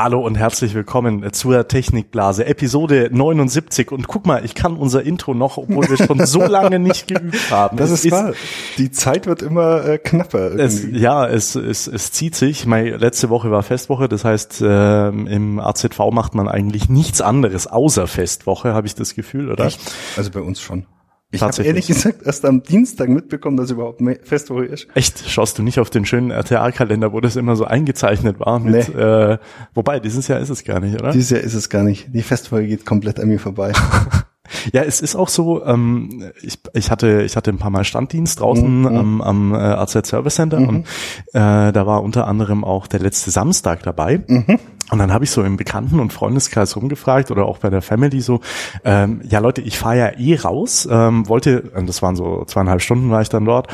[0.00, 3.90] Hallo und herzlich willkommen zur Technikblase, Episode 79.
[3.90, 7.50] Und guck mal, ich kann unser Intro noch, obwohl wir schon so lange nicht geübt
[7.50, 7.76] haben.
[7.78, 8.32] Das es ist wahr.
[8.76, 10.56] Die Zeit wird immer äh, knapper.
[10.56, 12.64] Es, ja, es, es, es zieht sich.
[12.64, 17.66] Meine letzte Woche war Festwoche, das heißt, äh, im AZV macht man eigentlich nichts anderes
[17.66, 19.64] außer Festwoche, habe ich das Gefühl, oder?
[19.64, 19.80] Echt?
[20.16, 20.86] Also bei uns schon.
[21.30, 24.88] Ich habe ehrlich gesagt erst am Dienstag mitbekommen, dass überhaupt Festwoche ist.
[24.94, 25.28] Echt?
[25.28, 28.58] Schaust du nicht auf den schönen RTA-Kalender, wo das immer so eingezeichnet war?
[28.60, 29.00] Mit, nee.
[29.00, 29.38] äh,
[29.74, 31.10] wobei, dieses Jahr ist es gar nicht, oder?
[31.10, 32.14] Dieses Jahr ist es gar nicht.
[32.14, 33.72] Die Festwoche geht komplett an mir vorbei.
[34.72, 38.40] Ja, es ist auch so, ähm, ich, ich hatte ich hatte ein paar Mal Standdienst
[38.40, 38.86] draußen mhm.
[38.86, 40.68] am, am äh, AZ Service Center mhm.
[40.68, 40.86] und
[41.32, 44.22] äh, da war unter anderem auch der letzte Samstag dabei.
[44.26, 44.58] Mhm.
[44.90, 48.20] Und dann habe ich so im Bekannten- und Freundeskreis rumgefragt oder auch bei der Family
[48.20, 48.40] so,
[48.84, 53.10] ähm, ja Leute, ich fahre ja eh raus, ähm, wollte, das waren so zweieinhalb Stunden
[53.10, 53.68] war ich dann dort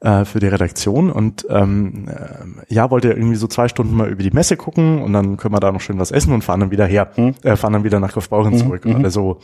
[0.00, 4.22] äh, für die Redaktion und ähm, äh, ja, wollte irgendwie so zwei Stunden mal über
[4.22, 6.70] die Messe gucken und dann können wir da noch schön was essen und fahren dann
[6.70, 7.34] wieder her, mhm.
[7.42, 8.58] äh, fahren dann wieder nach Kaufbeuren mhm.
[8.58, 8.84] zurück.
[8.84, 9.40] Und alle so,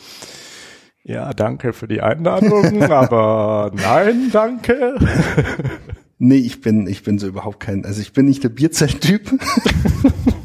[1.06, 4.96] ja, danke für die Einladung, aber nein, danke.
[6.18, 9.38] Nee, ich bin, ich bin so überhaupt kein, also ich bin nicht der Bierzelt-Typ.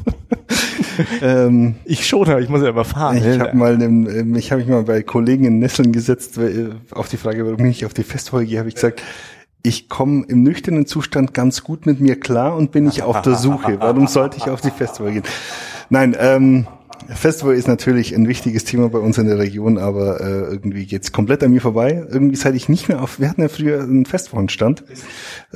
[1.22, 3.16] ähm, ich schon, aber ich muss ja immer fahren.
[3.16, 7.08] Ich habe mal, einen, ich habe mich mal bei Kollegen in Nesseln gesetzt, weil, auf
[7.08, 9.02] die Frage, warum ich auf die Festfolge gehe, habe ich gesagt,
[9.62, 13.36] ich komme im nüchternen Zustand ganz gut mit mir klar und bin ich auf der
[13.36, 13.80] Suche.
[13.80, 15.30] Warum sollte ich auf die Festfolge gehen?
[15.88, 16.66] Nein, ähm,
[17.08, 21.12] Festival ist natürlich ein wichtiges Thema bei uns in der Region, aber äh, irgendwie geht's
[21.12, 22.06] komplett an mir vorbei.
[22.10, 24.84] Irgendwie seit ich nicht mehr auf, wir hatten ja früher einen Festivalstand,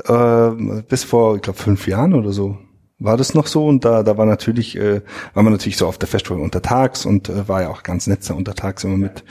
[0.05, 0.50] äh,
[0.89, 2.58] bis vor, ich glaube, fünf Jahren oder so
[2.98, 5.02] war das noch so und da da war natürlich äh,
[5.34, 8.24] war man natürlich so auf der Festival untertags und äh, war ja auch ganz nett
[8.24, 9.22] so untertags immer mit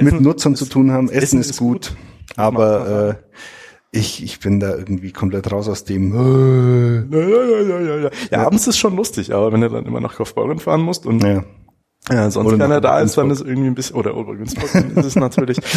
[0.00, 1.96] mit Nutzern zu tun haben Essen, Essen ist, ist gut, gut.
[2.36, 3.14] aber äh,
[3.94, 6.12] ich, ich bin da irgendwie komplett raus aus dem.
[6.12, 7.16] Äh.
[7.16, 8.10] Ja, ja, ja, ja, ja.
[8.30, 11.22] ja, abends ist schon lustig, aber wenn du dann immer nach Kaufbeuren fahren musst und
[11.22, 11.44] ja.
[12.10, 15.06] Ja, sonst oder keiner da ist, dann ist irgendwie ein bisschen, oder Obergünzburg, dann ist
[15.06, 15.58] es natürlich.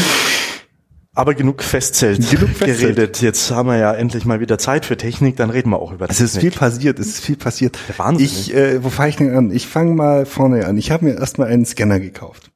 [1.13, 2.95] Aber genug Festzelt genug Festzelt.
[2.95, 3.21] geredet.
[3.23, 6.07] Jetzt haben wir ja endlich mal wieder Zeit für Technik, dann reden wir auch über
[6.07, 6.25] Technik.
[6.27, 7.79] Es ist viel passiert, es ist viel passiert.
[7.97, 8.23] Wahnsinn.
[8.23, 9.49] Ich, äh, wo fange ich denn an?
[9.49, 10.77] Ich fange mal vorne an.
[10.77, 12.51] Ich habe mir erstmal einen Scanner gekauft.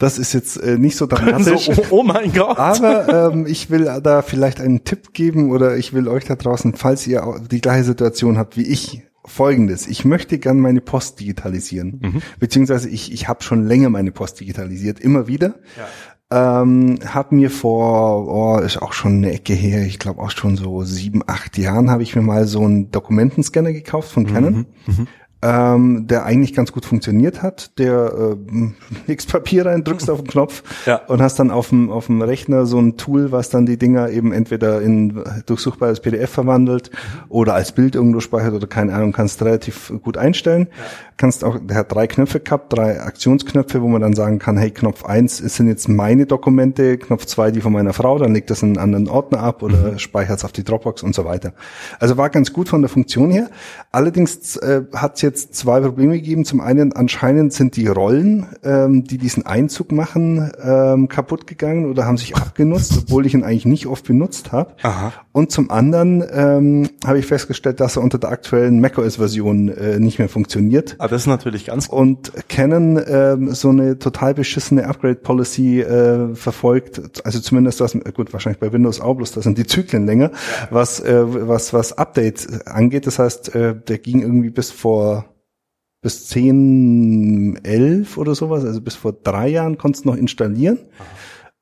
[0.00, 1.66] Das ist jetzt äh, nicht so dramatisch.
[1.66, 2.58] so, oh, oh, mein Gott.
[2.58, 6.74] Aber ähm, ich will da vielleicht einen Tipp geben oder ich will euch da draußen,
[6.74, 9.86] falls ihr die gleiche Situation habt wie ich, folgendes.
[9.86, 12.00] Ich möchte gern meine Post digitalisieren.
[12.02, 12.22] Mhm.
[12.38, 15.56] Beziehungsweise ich, ich habe schon länger meine Post digitalisiert, immer wieder.
[15.76, 16.62] Ja.
[16.62, 20.56] Ähm, hab mir vor, oh, ist auch schon eine Ecke her, ich glaube auch schon
[20.56, 24.66] so sieben, acht Jahren habe ich mir mal so einen Dokumentenscanner gekauft von Canon.
[24.86, 25.08] Mhm.
[25.42, 27.78] Mhm ähm, der eigentlich ganz gut funktioniert hat.
[27.78, 28.70] Der äh,
[29.06, 30.96] legst Papier rein, drückst auf den Knopf ja.
[31.06, 34.10] und hast dann auf dem, auf dem Rechner so ein Tool, was dann die Dinger
[34.10, 36.90] eben entweder in durchsuchbares PDF verwandelt
[37.28, 40.68] oder als Bild irgendwo speichert oder keine Ahnung, kannst relativ gut einstellen.
[40.70, 40.84] Ja.
[41.16, 44.70] Kannst auch, der hat drei Knöpfe gehabt, drei Aktionsknöpfe, wo man dann sagen kann, hey,
[44.70, 48.62] Knopf eins sind jetzt meine Dokumente, Knopf zwei die von meiner Frau, dann legt das
[48.62, 49.98] in einen anderen Ordner ab oder mhm.
[49.98, 51.52] speichert es auf die Dropbox und so weiter.
[51.98, 53.50] Also war ganz gut von der Funktion her.
[53.92, 56.44] Allerdings äh, hat jetzt zwei Probleme gegeben.
[56.44, 62.04] Zum einen anscheinend sind die Rollen, ähm, die diesen Einzug machen, ähm, kaputt gegangen oder
[62.04, 64.74] haben sich abgenutzt, obwohl ich ihn eigentlich nicht oft benutzt habe.
[65.32, 70.18] Und zum anderen ähm, habe ich festgestellt, dass er unter der aktuellen macOS-Version äh, nicht
[70.18, 70.96] mehr funktioniert.
[70.98, 71.98] Ah, das ist natürlich ganz gut.
[71.98, 78.58] Und Canon ähm, so eine total beschissene Upgrade-Policy äh, verfolgt, also zumindest was, gut, wahrscheinlich
[78.58, 80.32] bei Windows auch, bloß da sind die Zyklen länger,
[80.70, 83.06] was, äh, was, was Updates angeht.
[83.06, 85.19] Das heißt, äh, der ging irgendwie bis vor
[86.02, 90.78] bis 10, 11 oder sowas, also bis vor drei Jahren konntest du noch installieren.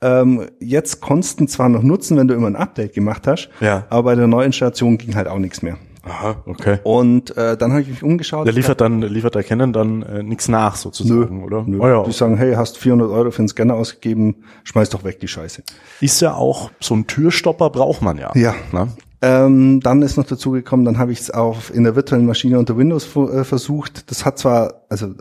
[0.01, 3.85] Ähm, jetzt konntest du zwar noch nutzen, wenn du immer ein Update gemacht hast, ja.
[3.91, 5.77] aber bei der Neuinstallation ging halt auch nichts mehr.
[6.05, 6.79] Aha, okay.
[6.85, 8.47] Und äh, dann habe ich mich umgeschaut.
[8.47, 11.65] Der liefert dann, liefert der Canon dann äh, nichts nach sozusagen, nö, oder?
[11.67, 11.81] Nö.
[11.81, 12.03] Oh ja.
[12.05, 15.63] Die sagen, hey, hast 400 Euro für den Scanner ausgegeben, schmeiß doch weg die Scheiße.
[16.01, 18.31] Ist ja auch so ein Türstopper braucht man ja.
[18.35, 18.55] Ja.
[18.73, 18.89] Ne?
[19.21, 22.59] Ähm, dann ist noch dazu gekommen, dann habe ich es auch in der virtuellen Maschine
[22.59, 24.11] unter Windows äh, versucht.
[24.11, 25.15] Das hat zwar, also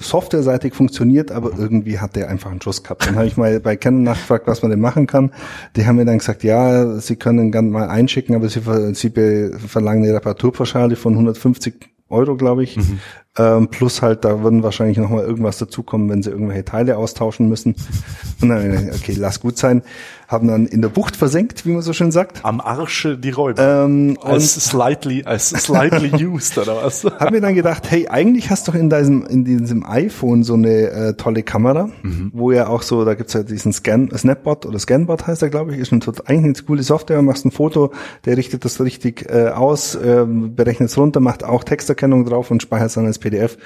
[0.00, 3.06] softwareseitig funktioniert, aber irgendwie hat der einfach einen Schuss gehabt.
[3.06, 5.32] Dann habe ich mal bei Canon nachgefragt, was man denn machen kann.
[5.76, 8.62] Die haben mir dann gesagt, ja, sie können gerne mal einschicken, aber sie,
[8.94, 12.76] sie verlangen eine Reparaturpauschale von 150 Euro, glaube ich.
[12.76, 12.98] Mhm.
[13.38, 17.48] Ähm, plus halt, da würden wahrscheinlich noch mal irgendwas dazukommen, wenn sie irgendwelche Teile austauschen
[17.48, 17.76] müssen.
[18.42, 19.82] Und dann, okay, lass gut sein
[20.30, 22.44] haben dann in der Bucht versenkt, wie man so schön sagt.
[22.44, 23.84] Am Arsche die Räuber.
[23.84, 27.04] Ähm, als slightly, als slightly used oder was?
[27.04, 30.54] Haben wir dann gedacht, hey, eigentlich hast du doch in diesem, in diesem iPhone so
[30.54, 32.30] eine äh, tolle Kamera, mhm.
[32.32, 35.74] wo ja auch so, da gibt's ja diesen Scan, Snapbot oder Scanbot heißt er, glaube
[35.74, 37.92] ich, ist eine, eigentlich eine coole Software, machst ein Foto,
[38.24, 42.62] der richtet das richtig äh, aus, äh, berechnet es runter, macht auch Texterkennung drauf und
[42.62, 43.58] speichert es dann als PDF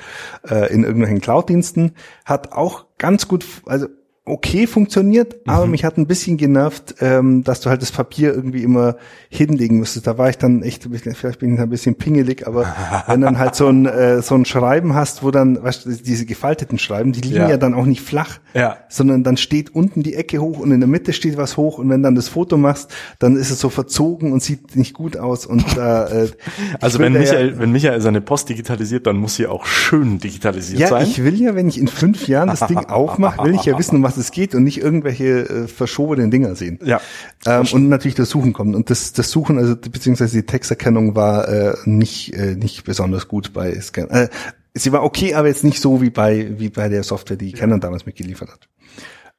[0.49, 1.95] äh, in irgendwelchen Cloud-Diensten.
[2.25, 3.89] Hat auch ganz gut, also
[4.27, 5.73] okay funktioniert, aber mhm.
[5.73, 8.97] mich hat ein bisschen genervt, ähm, dass du halt das Papier irgendwie immer
[9.29, 10.07] hinlegen müsstest.
[10.07, 12.75] Da war ich dann echt, vielleicht bin ich ein bisschen pingelig, aber
[13.07, 16.25] wenn dann halt so ein äh, so ein Schreiben hast, wo dann, weißt du, diese
[16.25, 18.79] gefalteten Schreiben, die liegen ja, ja dann auch nicht flach, ja.
[18.89, 21.91] sondern dann steht unten die Ecke hoch und in der Mitte steht was hoch und
[21.91, 25.45] wenn dann das Foto machst, dann ist es so verzogen und sieht nicht gut aus
[25.45, 25.81] und äh,
[26.81, 30.81] also wenn Michael, ja, wenn Michael seine Post digitalisiert, dann muss sie auch schön digitalisiert
[30.81, 31.03] ja, sein.
[31.03, 33.79] Ja, ich will ja, wenn ich in fünf Jahren das Ding aufmache, will ich ja
[33.79, 36.79] wissen, um was es geht und nicht irgendwelche äh, verschobenen Dinger sehen.
[36.85, 37.01] Ja.
[37.47, 38.75] Ähm, und natürlich das Suchen kommt.
[38.75, 43.53] Und das, das Suchen, also beziehungsweise die Texterkennung war äh, nicht, äh, nicht besonders gut
[43.53, 44.09] bei Scan.
[44.11, 44.29] Äh,
[44.75, 47.81] sie war okay, aber jetzt nicht so wie bei, wie bei der Software, die Canon
[47.81, 48.69] damals mitgeliefert hat.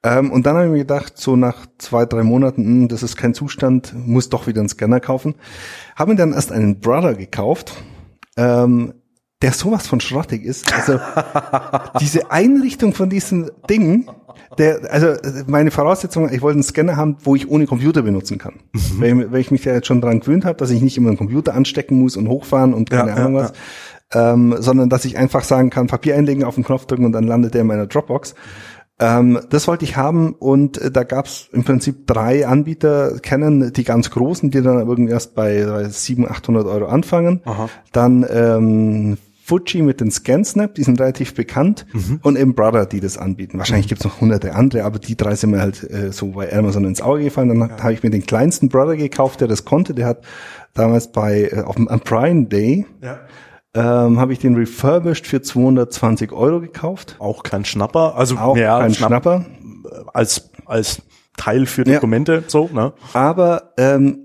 [0.03, 3.03] Ähm, und dann habe ich mir gedacht, so nach zwei, drei Monaten, mh, hm, das
[3.03, 5.35] ist kein Zustand, muss doch wieder einen Scanner kaufen.
[5.95, 7.73] Haben mir dann erst einen Brother gekauft.
[8.37, 8.93] Ähm,
[9.45, 10.73] der sowas von schrottig ist.
[10.73, 10.99] Also
[11.99, 14.07] diese Einrichtung von diesem Ding,
[14.57, 15.13] der, also
[15.45, 18.55] meine Voraussetzung, ich wollte einen Scanner haben, wo ich ohne Computer benutzen kann.
[18.73, 18.79] Mhm.
[18.97, 21.19] Weil, weil, ich mich ja jetzt schon dran gewöhnt habe, dass ich nicht immer einen
[21.19, 23.53] Computer anstecken muss und hochfahren und keine ja, Ahnung ja, was.
[24.15, 24.33] Ja.
[24.33, 27.25] Ähm, sondern dass ich einfach sagen kann, Papier einlegen, auf den Knopf drücken und dann
[27.25, 28.33] landet der in meiner Dropbox.
[28.97, 33.73] Ähm, das wollte ich haben und äh, da gab es im Prinzip drei Anbieter kennen,
[33.73, 37.41] die ganz großen, die dann irgendwie erst bei, bei 700, 800 Euro anfangen.
[37.45, 37.69] Aha.
[37.91, 42.19] Dann ähm, Fuji mit den ScanSnap, die sind relativ bekannt, mhm.
[42.23, 43.59] und eben Brother, die das anbieten.
[43.59, 43.89] Wahrscheinlich mhm.
[43.89, 46.99] gibt's noch hunderte andere, aber die drei sind mir halt äh, so bei Amazon ins
[46.99, 47.49] Auge gefallen.
[47.49, 47.83] Dann ja.
[47.83, 49.93] habe ich mir den kleinsten Brother gekauft, der das konnte.
[49.93, 50.23] Der hat
[50.73, 53.19] damals bei äh, auf dem Prime Day ja.
[53.75, 57.15] ähm, habe ich den refurbished für 220 Euro gekauft.
[57.19, 59.45] Auch kein Schnapper, also auch ja, kein Schnapp, Schnapper
[60.11, 61.03] als als
[61.37, 62.93] Teil für Dokumente, so, ne?
[63.13, 64.24] Aber ähm,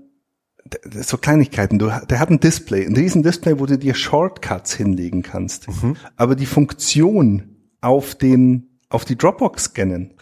[1.01, 1.79] so Kleinigkeiten.
[1.79, 5.67] Du, der hat ein Display, ein riesen Display, wo du dir Shortcuts hinlegen kannst.
[5.67, 5.95] Mhm.
[6.15, 10.13] Aber die Funktion auf den, auf die Dropbox scannen,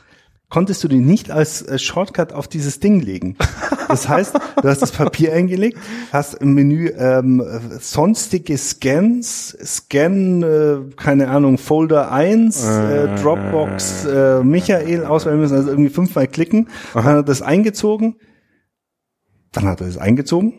[0.49, 3.37] konntest du die nicht als, als Shortcut auf dieses Ding legen.
[3.87, 5.79] Das heißt, du hast das Papier eingelegt,
[6.11, 7.43] hast im Menü ähm,
[7.79, 15.69] sonstige Scans, Scan, äh, keine Ahnung, Folder 1, äh, Dropbox, äh, Michael auswählen müssen, also
[15.69, 18.15] irgendwie fünfmal klicken, dann hat er das eingezogen,
[19.51, 20.53] dann hat er es eingezogen.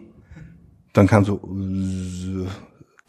[0.93, 1.41] Dann kam so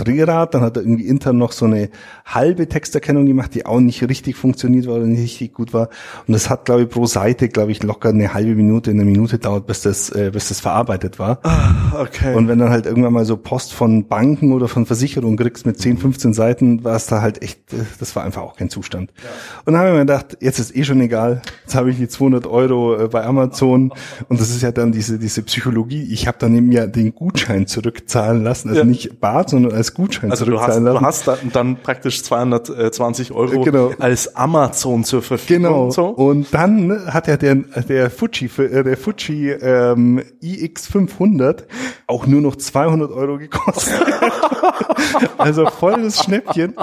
[0.04, 1.90] Drehrad, dann hat er irgendwie intern noch so eine
[2.26, 5.90] halbe Texterkennung gemacht, die auch nicht richtig funktioniert war oder nicht richtig gut war.
[6.28, 9.38] Und das hat, glaube ich, pro Seite, glaube ich, locker eine halbe Minute, eine Minute
[9.38, 11.40] dauert, bis das, äh, bis das verarbeitet war.
[11.44, 12.34] Ah, okay.
[12.36, 15.80] Und wenn dann halt irgendwann mal so Post von Banken oder von Versicherungen kriegst mit
[15.80, 19.12] 10, 15 Seiten, war es da halt echt, äh, das war einfach auch kein Zustand.
[19.18, 19.30] Ja.
[19.66, 21.42] Und dann habe ich mir gedacht, jetzt ist eh schon egal,
[21.72, 23.94] jetzt habe ich die 200 Euro äh, bei Amazon
[24.28, 26.04] und das ist ja dann diese, diese Psychologie.
[26.12, 28.86] Ich habe dann eben ja den Gutschein zurückzahlen lassen, also ja.
[28.86, 30.86] nicht Bar, sondern als Gutschein also du hast, lassen.
[30.86, 33.92] du hast dann, dann praktisch 220 Euro genau.
[34.00, 35.64] als Amazon zur Verfügung.
[35.64, 35.84] Genau.
[35.86, 36.08] Und, so.
[36.08, 41.64] und dann hat ja der, der Fuji, äh, der Fuji ähm, iX500
[42.08, 44.02] auch nur noch 200 Euro gekostet.
[45.38, 46.76] also volles Schnäppchen.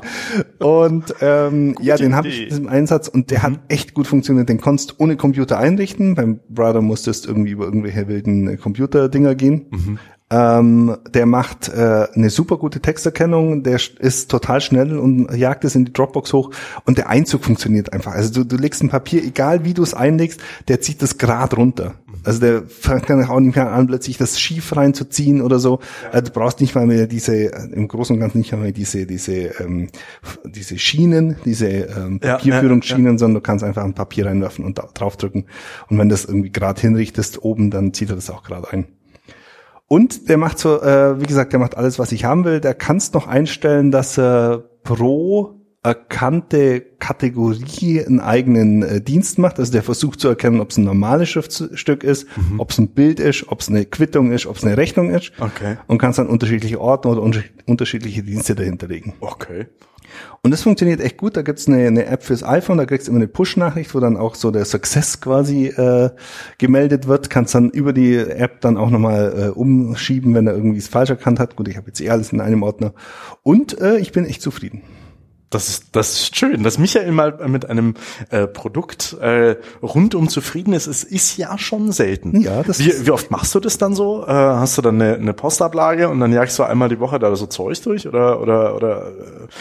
[0.59, 3.43] Und ähm, ja, den habe ich im Einsatz und der mhm.
[3.43, 4.49] hat echt gut funktioniert.
[4.49, 6.15] Den konntest ohne Computer einrichten.
[6.15, 9.67] Beim Brother musstest irgendwie über irgendwelche wilden Computerdinger gehen.
[9.71, 9.99] Mhm.
[10.31, 15.75] Ähm, der macht äh, eine super gute Texterkennung, der ist total schnell und jagt es
[15.75, 16.51] in die Dropbox hoch
[16.85, 18.13] und der Einzug funktioniert einfach.
[18.13, 20.39] Also du, du legst ein Papier, egal wie du es einlegst,
[20.69, 21.95] der zieht das grad runter.
[22.29, 25.81] Also der fängt dann auch nicht mehr an, plötzlich das schief reinzuziehen oder so.
[26.13, 29.07] Also du brauchst nicht mal mehr diese, im Großen und Ganzen nicht mal mehr diese,
[29.07, 29.89] diese, ähm,
[30.45, 33.19] diese Schienen, diese ähm, Papierführungsschienen, ja, ja, ja.
[33.19, 35.47] sondern du kannst einfach ein Papier reinwerfen und draufdrücken.
[35.89, 38.89] Und wenn das irgendwie gerade hinrichtest oben, dann zieht er das auch gerade ein.
[39.87, 42.61] Und der macht so, äh, wie gesagt, der macht alles, was ich haben will.
[42.61, 49.59] Der kann es noch einstellen, dass er pro erkannte Kategorie einen eigenen äh, Dienst macht.
[49.59, 52.61] Also der versucht zu erkennen, ob es ein normales Schriftstück ist, mhm.
[52.61, 55.33] ob es ein Bild ist, ob es eine Quittung ist, ob es eine Rechnung ist.
[55.39, 55.77] Okay.
[55.87, 59.15] Und kannst dann unterschiedliche Ordner oder un unterschiedliche Dienste dahinter legen.
[59.21, 59.67] Okay.
[60.43, 61.37] Und das funktioniert echt gut.
[61.37, 64.17] Da gibt's eine, eine App fürs iPhone, da kriegst du immer eine Push-Nachricht, wo dann
[64.17, 66.11] auch so der Success quasi äh,
[66.59, 67.31] gemeldet wird.
[67.31, 71.11] Kannst dann über die App dann auch nochmal äh, umschieben, wenn er irgendwie es falsch
[71.11, 71.57] erkannt hat.
[71.57, 72.95] Gut, ich habe jetzt eh alles in einem Ordner.
[73.43, 74.83] Und äh, ich bin echt zufrieden.
[75.51, 77.95] Das ist, das ist schön, dass Michael mal mit einem
[78.29, 82.39] äh, Produkt äh, rundum zufrieden ist, ist, ist ja schon selten.
[82.41, 84.25] Ja, das wie, wie oft machst du das dann so?
[84.27, 87.35] Äh, hast du dann eine, eine Postablage und dann jagst du einmal die Woche da
[87.35, 89.09] so Zeug durch oder oder oder?
[89.09, 89.13] Äh,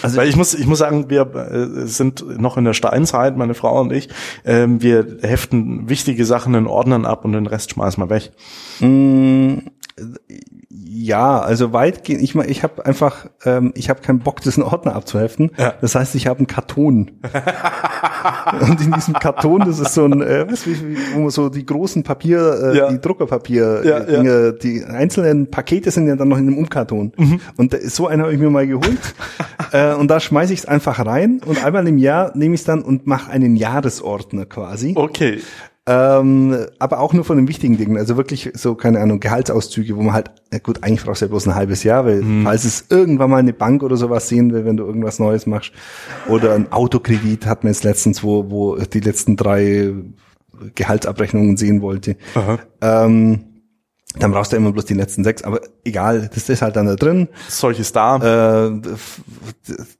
[0.01, 3.53] also weil ich muss ich muss sagen, wir äh, sind noch in der Steinzeit, meine
[3.53, 4.10] Frau und ich.
[4.44, 8.34] Äh, wir heften wichtige Sachen in Ordnern ab und den Rest schmeißen wir weg.
[8.82, 9.60] Mm
[10.70, 12.22] Ja, also weitgehend.
[12.22, 15.51] Ich meine, ich habe einfach, ähm, ich habe keinen Bock, diesen Ordner abzuheften.
[15.58, 15.74] Ja.
[15.82, 17.12] Das heißt, ich habe einen Karton.
[18.62, 20.72] und in diesem Karton, das ist so ein, äh, weißt du,
[21.13, 22.89] wo man so die großen Papier, äh, ja.
[22.89, 27.13] die Druckerpapier, ja, Dinge, die einzelnen Pakete sind ja dann noch in einem Umkarton.
[27.18, 27.39] Mhm.
[27.58, 29.16] Und so einen habe ich mir mal geholt.
[29.72, 32.66] äh, und da schmeiße ich es einfach rein und einmal im Jahr nehme ich es
[32.66, 34.94] dann und mache einen Jahresordner quasi.
[34.96, 35.39] Okay.
[35.89, 37.98] Ähm, aber auch nur von den wichtigen Dingen.
[37.98, 41.29] Also wirklich so, keine Ahnung, Gehaltsauszüge, wo man halt, ja gut, eigentlich brauchst du ja
[41.29, 42.44] bloß ein halbes Jahr, weil hm.
[42.44, 45.72] falls es irgendwann mal eine Bank oder sowas sehen will, wenn du irgendwas Neues machst.
[46.27, 49.94] Oder ein Autokredit hat man jetzt letztens, wo, wo die letzten drei
[50.75, 52.17] Gehaltsabrechnungen sehen wollte.
[52.82, 53.39] Ähm,
[54.20, 56.96] dann brauchst du immer bloß die letzten sechs, aber egal, das ist halt dann da
[56.96, 57.28] drin.
[57.48, 58.68] Solches da.
[58.68, 58.82] Äh,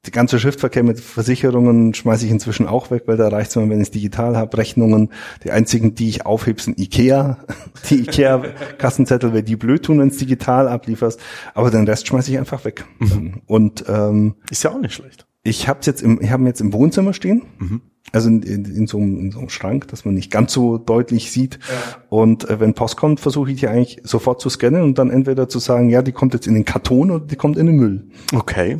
[0.06, 3.70] die ganze Schriftverkehr mit Versicherungen schmeiße ich inzwischen auch weg, weil da reicht es mir,
[3.70, 4.58] wenn ich es digital habe.
[4.58, 5.12] Rechnungen,
[5.44, 7.38] die einzigen, die ich aufhebe, sind Ikea.
[7.90, 11.20] Die Ikea-Kassenzettel, weil die blöd tun, wenn es digital ablieferst.
[11.54, 12.86] Aber den Rest schmeiße ich einfach weg.
[13.00, 13.42] Mhm.
[13.46, 15.27] Und ähm, ist ja auch nicht schlecht.
[15.48, 17.44] Ich habe jetzt im, ich habe jetzt im Wohnzimmer stehen.
[17.58, 17.82] Mhm.
[18.12, 20.78] Also in, in, in, so einem, in so einem Schrank, dass man nicht ganz so
[20.78, 21.60] deutlich sieht.
[21.70, 22.02] Ja.
[22.10, 25.50] Und äh, wenn Post kommt, versuche ich die eigentlich sofort zu scannen und dann entweder
[25.50, 28.10] zu sagen, ja, die kommt jetzt in den Karton oder die kommt in den Müll.
[28.34, 28.78] Okay.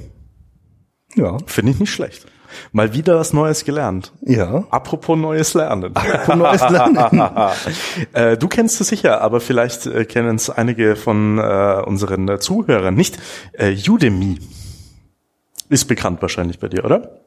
[1.16, 1.38] Ja.
[1.46, 2.26] Finde ich nicht schlecht.
[2.72, 4.14] Mal wieder was Neues gelernt.
[4.22, 4.66] Ja.
[4.70, 5.96] Apropos Neues Lernen.
[5.96, 6.98] Apropos Neues Lernen.
[8.14, 12.40] äh, du kennst es sicher, aber vielleicht äh, kennen es einige von äh, unseren äh,
[12.40, 13.20] Zuhörern nicht.
[13.54, 14.40] Äh, Udemy
[15.70, 17.22] ist bekannt wahrscheinlich bei dir, oder?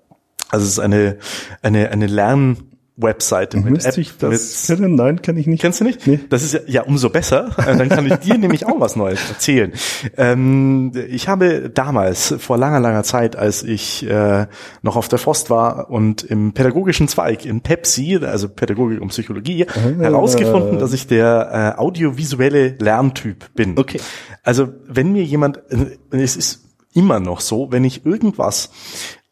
[0.50, 1.18] Also es ist eine,
[1.62, 2.56] eine, eine Lern-
[3.02, 3.98] Webseite mit Müsste App.
[3.98, 4.94] Ich das mit, kennen?
[4.94, 5.60] Nein, kenne ich nicht.
[5.60, 6.06] Kennst du nicht?
[6.06, 6.20] Nee.
[6.28, 7.50] Das ist ja, ja umso besser.
[7.56, 9.72] Dann kann ich dir nämlich auch was Neues erzählen.
[10.16, 14.46] Ähm, ich habe damals, vor langer, langer Zeit, als ich äh,
[14.82, 19.62] noch auf der Forst war und im pädagogischen Zweig in Pepsi, also Pädagogik und Psychologie,
[19.62, 19.66] äh,
[19.98, 23.78] herausgefunden, dass ich der äh, audiovisuelle Lerntyp bin.
[23.78, 24.00] Okay.
[24.42, 28.70] Also wenn mir jemand, äh, es ist immer noch so, wenn ich irgendwas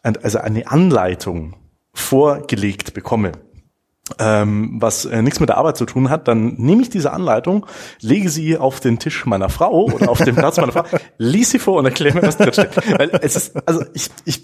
[0.02, 1.56] also eine Anleitung
[1.92, 3.32] vorgelegt bekomme,
[4.18, 7.66] ähm, was äh, nichts mit der Arbeit zu tun hat, dann nehme ich diese Anleitung,
[8.00, 10.84] lege sie auf den Tisch meiner Frau oder auf den Platz meiner Frau,
[11.18, 12.76] lies sie vor und erkläre mir, was drin steht.
[12.98, 14.42] Weil es ist, also ich, ich,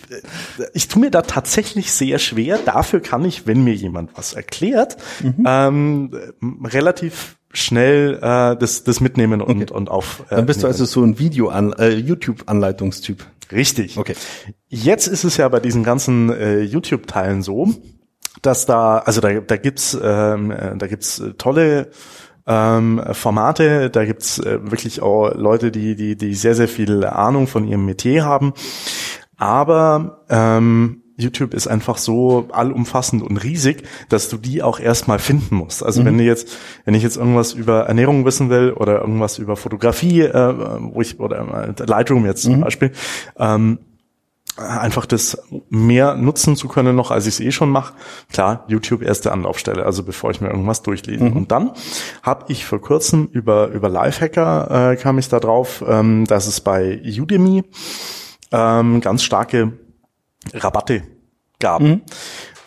[0.75, 2.59] ich tue mir da tatsächlich sehr schwer.
[2.65, 5.45] Dafür kann ich, wenn mir jemand was erklärt, mhm.
[5.47, 6.11] ähm,
[6.65, 9.73] relativ schnell äh, das, das mitnehmen und, okay.
[9.73, 10.25] und auf.
[10.31, 13.25] Äh, Dann bist du also so ein Video an äh, YouTube-Anleitungstyp.
[13.53, 13.99] Richtig.
[13.99, 14.15] Okay.
[14.69, 17.69] Jetzt ist es ja bei diesen ganzen äh, YouTube-Teilen so,
[18.43, 21.91] dass da, also da, da gibt's, ähm, äh, da gibt's tolle
[22.47, 27.47] ähm, Formate, da gibt's äh, wirklich auch Leute, die, die, die sehr, sehr viel Ahnung
[27.47, 28.53] von ihrem Metier haben.
[29.37, 35.57] Aber ähm, YouTube ist einfach so allumfassend und riesig, dass du die auch erstmal finden
[35.57, 35.85] musst.
[35.85, 36.07] Also mhm.
[36.07, 40.23] wenn du jetzt, wenn ich jetzt irgendwas über Ernährung wissen will oder irgendwas über Fotografie,
[40.23, 40.55] äh,
[40.93, 42.61] wo ich oder äh, Lightroom jetzt zum mhm.
[42.63, 42.93] Beispiel,
[43.39, 43.79] ähm,
[44.57, 47.95] einfach das mehr nutzen zu können noch, als ich es eh schon mache.
[48.33, 51.25] Klar, YouTube erste Anlaufstelle, also bevor ich mir irgendwas durchlese.
[51.25, 51.33] Mhm.
[51.33, 51.73] Und dann
[52.23, 56.61] habe ich vor kurzem über über Lifehacker äh, kam ich da drauf, ähm, dass es
[56.61, 57.65] bei Udemy
[58.53, 59.73] ähm, ganz starke
[60.53, 61.03] Rabatte
[61.59, 61.81] gab.
[61.81, 62.03] Mhm.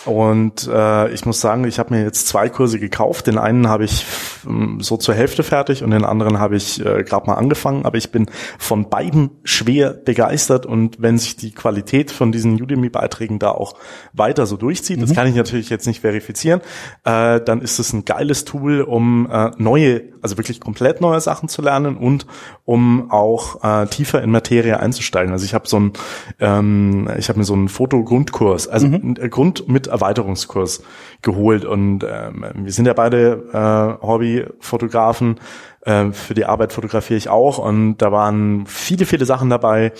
[0.07, 3.27] Und äh, ich muss sagen, ich habe mir jetzt zwei Kurse gekauft.
[3.27, 4.05] Den einen habe ich
[4.47, 7.85] ähm, so zur Hälfte fertig und den anderen habe ich äh, gerade mal angefangen.
[7.85, 13.37] Aber ich bin von beiden schwer begeistert und wenn sich die Qualität von diesen Udemy-Beiträgen
[13.37, 13.75] da auch
[14.13, 15.01] weiter so durchzieht, mhm.
[15.01, 16.61] das kann ich natürlich jetzt nicht verifizieren,
[17.03, 21.49] äh, dann ist es ein geiles Tool, um äh, neue, also wirklich komplett neue Sachen
[21.49, 22.25] zu lernen und
[22.63, 25.33] um auch äh, tiefer in Materie einzusteigen.
[25.33, 25.93] Also ich habe so ein,
[26.39, 29.15] ähm, ich habe mir so einen Fotogrundkurs, also mhm.
[29.29, 30.83] Grund mit Erweiterungskurs
[31.21, 35.39] geholt und ähm, wir sind ja beide äh, Hobbyfotografen.
[35.81, 39.91] Äh, für die Arbeit fotografiere ich auch und da waren viele, viele Sachen dabei,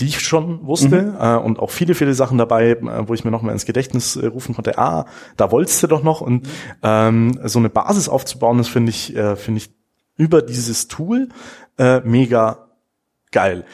[0.00, 1.16] die ich schon wusste mhm.
[1.20, 4.16] äh, und auch viele, viele Sachen dabei, äh, wo ich mir noch mal ins Gedächtnis
[4.16, 6.48] äh, rufen konnte, ah, da wolltest du doch noch und
[6.82, 9.74] ähm, so eine Basis aufzubauen, das finde ich, äh, finde ich
[10.16, 11.28] über dieses Tool
[11.78, 12.68] äh, mega
[13.32, 13.64] geil.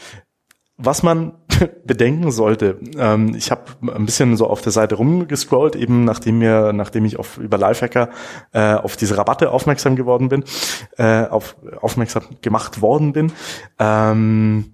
[0.76, 1.34] Was man
[1.84, 6.72] bedenken sollte, ähm, ich habe ein bisschen so auf der Seite rumgescrollt, eben nachdem mir,
[6.72, 8.10] nachdem ich auf über Lifehacker
[8.52, 10.44] äh, auf diese Rabatte aufmerksam geworden bin,
[10.96, 13.32] äh, auf aufmerksam gemacht worden bin.
[13.78, 14.73] Ähm,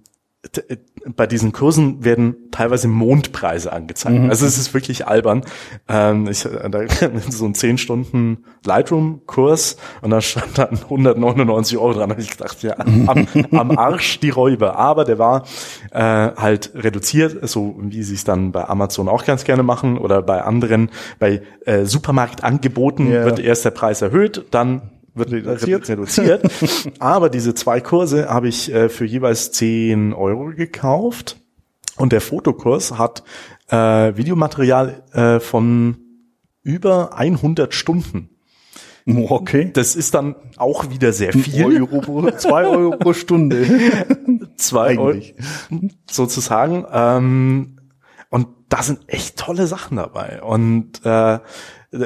[1.15, 4.19] bei diesen Kursen werden teilweise Mondpreise angezeigt.
[4.19, 4.29] Mhm.
[4.29, 5.43] Also es ist wirklich albern.
[5.87, 6.81] Ähm, ich äh, da
[7.29, 12.09] so ein 10 Stunden Lightroom-Kurs und da stand dann 199 Euro dran.
[12.09, 14.77] Da habe ich gedacht, ja, am, am Arsch die Räuber.
[14.77, 15.43] Aber der war
[15.91, 20.23] äh, halt reduziert, so wie sie es dann bei Amazon auch ganz gerne machen oder
[20.23, 23.25] bei anderen, bei äh, Supermarktangeboten yeah.
[23.25, 25.89] wird erst der Preis erhöht, dann wird reduziert.
[25.89, 26.43] reduziert.
[26.99, 31.37] Aber diese zwei Kurse habe ich äh, für jeweils 10 Euro gekauft.
[31.97, 33.23] Und der Fotokurs hat
[33.69, 33.75] äh,
[34.15, 35.97] Videomaterial äh, von
[36.63, 38.29] über 100 Stunden.
[39.05, 39.71] Okay.
[39.73, 41.81] Das ist dann auch wieder sehr viel.
[41.81, 43.65] Euro pro, zwei Euro pro Stunde.
[44.57, 45.19] zwei Euro
[46.09, 46.85] sozusagen.
[46.91, 47.77] Ähm,
[48.29, 50.41] und da sind echt tolle Sachen dabei.
[50.41, 51.39] Und äh,
[51.91, 52.05] da,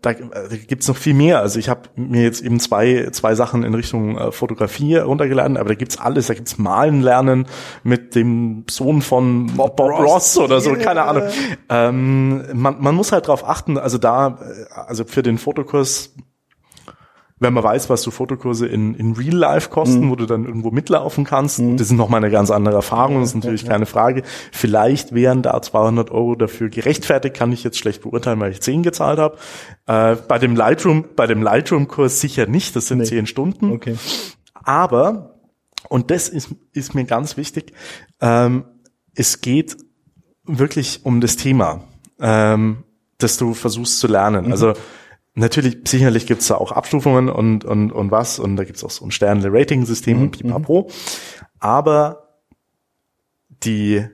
[0.00, 1.40] da gibt's noch viel mehr.
[1.40, 5.68] Also ich habe mir jetzt eben zwei zwei Sachen in Richtung äh, Fotografie runtergeladen, aber
[5.68, 6.28] da gibt's alles.
[6.28, 7.46] Da gibt's Malen lernen
[7.82, 10.00] mit dem Sohn von Bob, Bob Ross.
[10.00, 10.38] Ross.
[10.38, 10.82] oder so, yeah.
[10.82, 11.24] keine Ahnung.
[11.68, 13.76] Ähm, man, man muss halt drauf achten.
[13.76, 14.38] Also da,
[14.74, 16.14] also für den Fotokurs
[17.40, 20.10] wenn man weiß, was so Fotokurse in, in Real Life kosten, mhm.
[20.10, 21.76] wo du dann irgendwo mitlaufen kannst, mhm.
[21.76, 23.72] das ist nochmal eine ganz andere Erfahrung, das ist natürlich ja, ja.
[23.74, 24.22] keine Frage.
[24.52, 28.82] Vielleicht wären da 200 Euro dafür gerechtfertigt, kann ich jetzt schlecht beurteilen, weil ich 10
[28.82, 29.36] gezahlt habe.
[29.86, 33.04] Äh, bei dem Lightroom, bei dem Lightroom-Kurs sicher nicht, das sind nee.
[33.04, 33.72] 10 Stunden.
[33.72, 33.96] Okay.
[34.54, 35.36] Aber,
[35.88, 37.72] und das ist, ist mir ganz wichtig,
[38.20, 38.64] ähm,
[39.14, 39.76] es geht
[40.44, 41.84] wirklich um das Thema,
[42.20, 42.84] ähm,
[43.18, 44.46] das du versuchst zu lernen.
[44.46, 44.52] Mhm.
[44.52, 44.74] Also
[45.38, 49.04] Natürlich, sicherlich gibt's da auch Abstufungen und, und, und was, und da gibt's auch so
[49.04, 50.22] ein Sternle-Rating-System mhm.
[50.24, 50.90] und pipapo.
[51.60, 52.28] Aber
[53.62, 54.04] die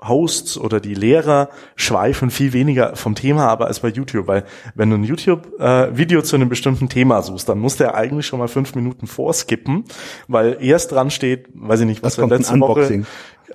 [0.00, 4.90] Hosts oder die Lehrer schweifen viel weniger vom Thema aber als bei YouTube, weil wenn
[4.90, 8.48] du ein YouTube-Video äh, zu einem bestimmten Thema suchst, dann muss der eigentlich schon mal
[8.48, 9.84] fünf Minuten vorskippen,
[10.28, 13.04] weil erst dran steht, weiß ich nicht, was wir letzte Woche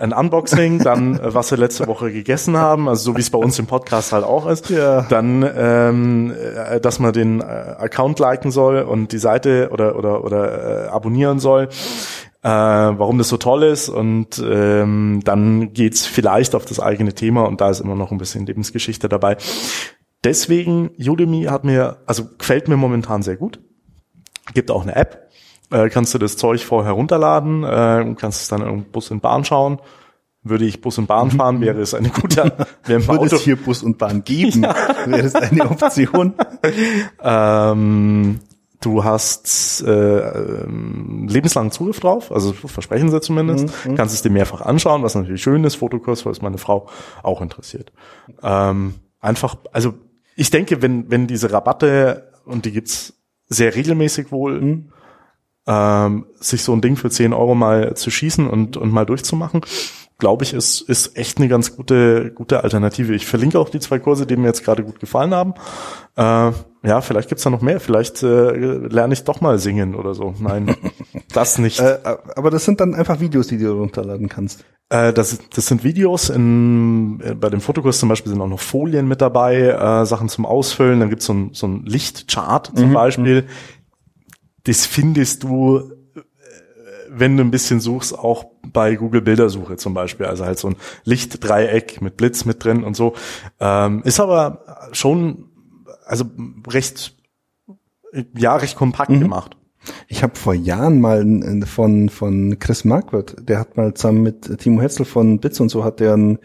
[0.01, 3.37] ein Unboxing, dann äh, was wir letzte Woche gegessen haben, also so wie es bei
[3.37, 4.69] uns im Podcast halt auch ist.
[4.69, 5.03] Ja.
[5.03, 10.23] Dann, ähm, äh, dass man den äh, Account liken soll und die Seite oder oder
[10.23, 11.69] oder äh, abonnieren soll.
[12.43, 17.43] Äh, warum das so toll ist und ähm, dann geht's vielleicht auf das eigene Thema
[17.43, 19.37] und da ist immer noch ein bisschen Lebensgeschichte dabei.
[20.23, 23.59] Deswegen Udemy hat mir also gefällt mir momentan sehr gut.
[24.55, 25.20] Gibt auch eine App,
[25.71, 29.45] äh, kannst du das Zeug vorher runterladen, äh, kannst es dann im Bus und Bahn
[29.45, 29.79] schauen.
[30.43, 31.31] Würde ich Bus und Bahn mhm.
[31.31, 32.51] fahren, wäre es eine gute,
[32.85, 33.35] wäre Würde Auto.
[33.35, 34.75] es hier Bus und Bahn geben, ja.
[35.05, 36.33] wäre es eine Option.
[37.23, 38.39] ähm,
[38.81, 43.69] du hast äh, ähm, lebenslangen Zugriff drauf, also versprechen sie zumindest.
[43.85, 43.95] Mhm.
[43.95, 46.89] Kannst es dir mehrfach anschauen, was natürlich schön ist, Fotokurs, was meine Frau
[47.21, 47.91] auch interessiert.
[48.41, 49.93] Ähm, einfach, also
[50.35, 53.13] ich denke, wenn, wenn diese Rabatte, und die gibt's
[53.47, 54.91] sehr regelmäßig wohl, mhm
[55.67, 59.61] ähm, sich so ein Ding für 10 Euro mal zu schießen und, und mal durchzumachen,
[60.21, 63.13] glaube ich, ist, ist echt eine ganz gute, gute Alternative.
[63.13, 65.55] Ich verlinke auch die zwei Kurse, die mir jetzt gerade gut gefallen haben.
[66.15, 66.51] Äh,
[66.87, 67.79] ja, vielleicht gibt's da noch mehr.
[67.79, 70.33] Vielleicht äh, lerne ich doch mal singen oder so.
[70.39, 70.75] Nein,
[71.33, 71.79] das nicht.
[71.79, 71.97] Äh,
[72.35, 74.63] aber das sind dann einfach Videos, die du runterladen kannst.
[74.89, 76.29] Äh, das, das sind Videos.
[76.29, 80.29] In, äh, bei dem Fotokurs zum Beispiel sind auch noch Folien mit dabei, äh, Sachen
[80.29, 80.99] zum Ausfüllen.
[80.99, 82.93] Dann gibt's so ein, so ein Lichtchart zum mhm.
[82.93, 83.41] Beispiel.
[83.41, 83.80] Mhm
[84.63, 86.21] das findest du, äh,
[87.09, 90.25] wenn du ein bisschen suchst, auch bei Google Bildersuche zum Beispiel.
[90.25, 93.13] Also halt so ein Lichtdreieck mit Blitz mit drin und so.
[93.59, 95.49] Ähm, ist aber schon,
[96.05, 96.25] also
[96.67, 97.15] recht,
[98.35, 99.21] ja, recht kompakt mhm.
[99.21, 99.57] gemacht.
[100.07, 101.25] Ich habe vor Jahren mal
[101.65, 105.83] von von Chris Marquardt, der hat mal zusammen mit Timo Hetzel von Bits und so
[105.83, 106.37] hat der ein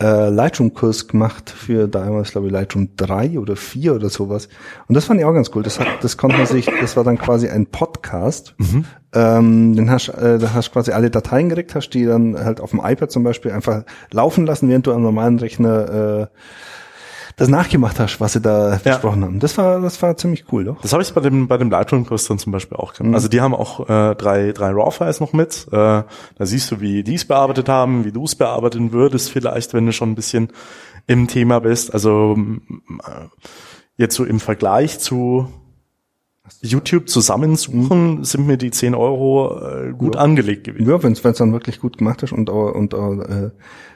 [0.00, 4.48] äh, Lightroom-Kurs gemacht für damals, glaube ich, Lightroom 3 oder 4 oder sowas.
[4.88, 5.62] Und das fand ich auch ganz cool.
[5.62, 8.54] Das hat, das konnte man sich, das war dann quasi ein Podcast.
[8.58, 8.84] Mhm.
[9.12, 12.70] Ähm, den hast, äh, da hast quasi alle Dateien gekriegt, hast die dann halt auf
[12.70, 16.26] dem iPad zum Beispiel einfach laufen lassen, während du am normalen Rechner äh,
[17.40, 18.76] das nachgemacht hast, was sie da ja.
[18.76, 19.40] besprochen haben.
[19.40, 20.82] Das war, das war ziemlich cool, doch.
[20.82, 23.08] Das habe ich bei dem, bei dem Lightroom-Kurs dann zum Beispiel auch gemacht.
[23.08, 23.14] Mhm.
[23.14, 25.66] Also die haben auch äh, drei, drei RAW-Files noch mit.
[25.68, 26.04] Äh, da
[26.38, 29.92] siehst du, wie die es bearbeitet haben, wie du es bearbeiten würdest vielleicht, wenn du
[29.92, 30.50] schon ein bisschen
[31.06, 31.94] im Thema bist.
[31.94, 33.26] Also äh,
[33.96, 35.48] jetzt so im Vergleich zu
[36.62, 38.24] YouTube zusammensuchen, mhm.
[38.24, 40.20] sind mir die 10 Euro äh, gut ja.
[40.20, 40.88] angelegt gewesen.
[40.88, 43.50] Ja, wenn es dann wirklich gut gemacht ist und, und äh,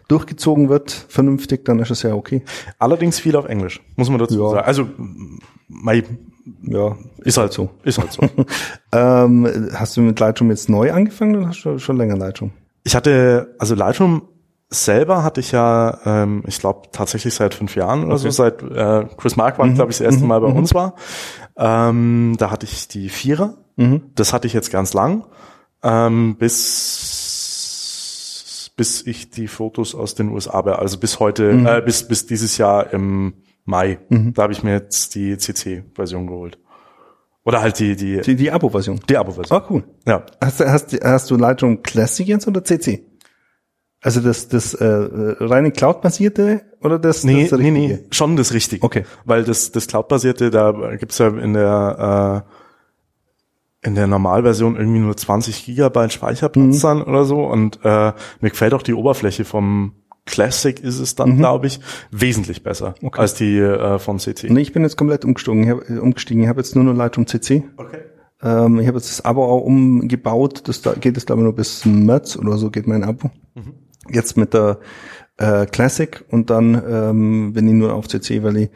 [0.09, 2.43] durchgezogen wird, vernünftig, dann ist es ja okay.
[2.79, 4.51] Allerdings viel auf Englisch, muss man dazu ja.
[4.51, 4.67] sagen.
[4.67, 4.89] Also,
[5.69, 6.05] mein,
[6.63, 7.71] ja, ist halt so.
[7.85, 8.23] Ist halt so.
[8.93, 12.53] ähm, hast du mit Lightroom jetzt neu angefangen oder hast du schon länger Lightroom?
[12.85, 14.23] Ich hatte, also Lightroom
[14.69, 18.23] selber hatte ich ja, ähm, ich glaube tatsächlich seit fünf Jahren oder okay.
[18.25, 19.75] so, seit äh, Chris Marquardt, mhm.
[19.75, 20.29] glaube ich, das erste mhm.
[20.29, 20.57] Mal bei mhm.
[20.57, 20.95] uns war.
[21.57, 23.57] Ähm, da hatte ich die Vierer.
[23.77, 24.11] Mhm.
[24.15, 25.27] Das hatte ich jetzt ganz lang,
[25.83, 27.11] ähm, bis
[28.77, 31.67] bis ich die Fotos aus den USA, also bis heute, mhm.
[31.67, 34.01] äh, bis bis dieses Jahr im Mai.
[34.09, 34.35] Mhm.
[34.35, 36.59] Da habe ich mir jetzt die CC-Version geholt.
[37.45, 39.01] Oder halt die die die, die Abo-Version.
[39.09, 39.61] Die Abo-Version.
[39.61, 39.85] Ah, cool.
[40.07, 40.27] Ja.
[40.41, 43.07] Hast du hast, hast du Lightroom Classic jetzt oder CC?
[44.05, 48.85] Also das, das äh, reine Cloud-basierte oder das, nee, das nee, nee, schon das Richtige.
[48.85, 49.05] Okay.
[49.25, 52.45] Weil das, das Cloud-basierte, da gibt's ja in der
[53.81, 56.81] in der Normalversion irgendwie nur 20 Gigabyte Speicherplatz mhm.
[56.81, 59.93] dann oder so und äh, mir gefällt auch die Oberfläche vom
[60.27, 61.39] Classic ist es dann, mhm.
[61.39, 63.21] glaube ich, wesentlich besser okay.
[63.21, 64.51] als die äh, von CC.
[64.51, 65.63] Nee, ich bin jetzt komplett umgestiegen.
[65.63, 66.43] Ich habe äh, umgestiegen.
[66.43, 67.65] Ich habe jetzt nur noch Lightroom CC.
[67.77, 67.99] Okay.
[68.43, 70.63] Ähm, ich habe jetzt das Abo auch umgebaut.
[70.67, 73.31] Das da geht es glaube ich nur bis März oder so geht mein Abo.
[73.55, 73.75] Mhm.
[74.11, 74.79] Jetzt mit der
[75.37, 78.71] äh, Classic und dann ähm, bin ich nur auf CC, weil ich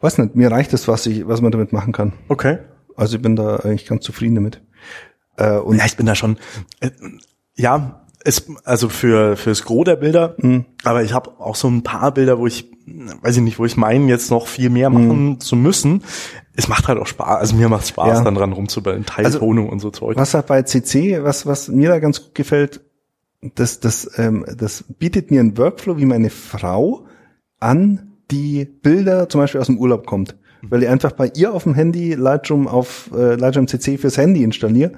[0.00, 2.12] weiß nicht, mir reicht das, was ich, was man damit machen kann.
[2.28, 2.58] Okay.
[2.96, 4.60] Also ich bin da eigentlich ganz zufrieden damit.
[5.36, 6.36] Äh, und ja, ich bin da schon.
[6.80, 6.90] Äh,
[7.54, 10.66] ja, es, also für fürs Gros der Bilder, mhm.
[10.84, 12.70] aber ich habe auch so ein paar Bilder, wo ich,
[13.22, 15.40] weiß ich nicht, wo ich meine, jetzt noch viel mehr machen mhm.
[15.40, 16.04] zu müssen.
[16.54, 18.24] Es macht halt auch Spaß, also mir macht Spaß, ja.
[18.24, 20.16] dann dran rumzuballen, Teiltonung also, und so Zeug.
[20.16, 22.80] Was halt bei CC, was was mir da ganz gut gefällt,
[23.54, 27.06] das das ähm, das bietet mir einen Workflow, wie meine Frau
[27.58, 31.64] an die Bilder zum Beispiel aus dem Urlaub kommt weil ich einfach bei ihr auf
[31.64, 34.92] dem Handy Lightroom auf äh, Lightroom CC fürs Handy installiere.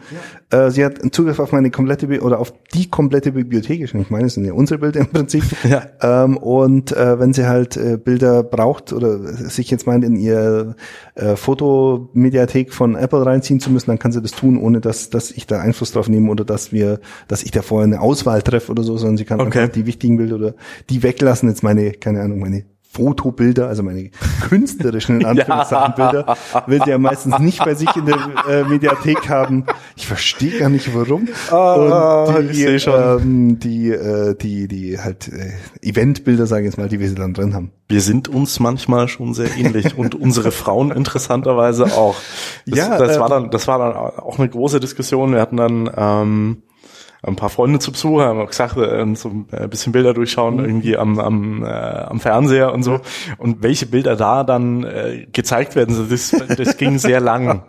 [0.50, 0.66] Ja.
[0.66, 3.80] Äh, sie hat Zugriff auf meine komplette Bi oder auf die komplette Bibliothek.
[3.80, 5.44] Ich meine, es sind ja unsere Bilder im Prinzip.
[5.64, 5.86] Ja.
[6.02, 10.76] Ähm, und äh, wenn sie halt äh, Bilder braucht oder sich jetzt meint, in ihr
[11.14, 15.30] äh, Fotomediathek von Apple reinziehen zu müssen, dann kann sie das tun, ohne dass, dass
[15.30, 18.70] ich da Einfluss drauf nehme oder dass wir, dass ich da vorher eine Auswahl treffe
[18.72, 19.60] oder so, sondern sie kann okay.
[19.60, 20.54] einfach die wichtigen Bilder oder
[20.90, 21.48] die weglassen.
[21.48, 22.64] Jetzt meine, keine Ahnung, meine
[22.94, 24.10] Fotobilder, also meine
[24.48, 29.64] künstlerischen in Anführungszeichen Bilder, will der meistens nicht bei sich in der äh, Mediathek haben.
[29.96, 31.28] Ich verstehe gar nicht warum.
[31.50, 35.52] Ah, und die, ähm, die, äh, die, die halt äh,
[35.82, 37.72] Eventbilder, sage ich jetzt mal, die wir sie dann drin haben.
[37.88, 42.16] Wir sind uns manchmal schon sehr ähnlich und unsere Frauen interessanterweise auch.
[42.66, 45.32] Das, ja, das äh, war dann, das war dann auch eine große Diskussion.
[45.32, 46.62] Wir hatten dann ähm,
[47.26, 50.64] ein paar Freunde zu Besuch, haben gesagt, äh, so ein bisschen Bilder durchschauen mhm.
[50.64, 53.00] irgendwie am, am, äh, am Fernseher und so.
[53.38, 57.62] Und welche Bilder da dann äh, gezeigt werden, das, das ging sehr lang.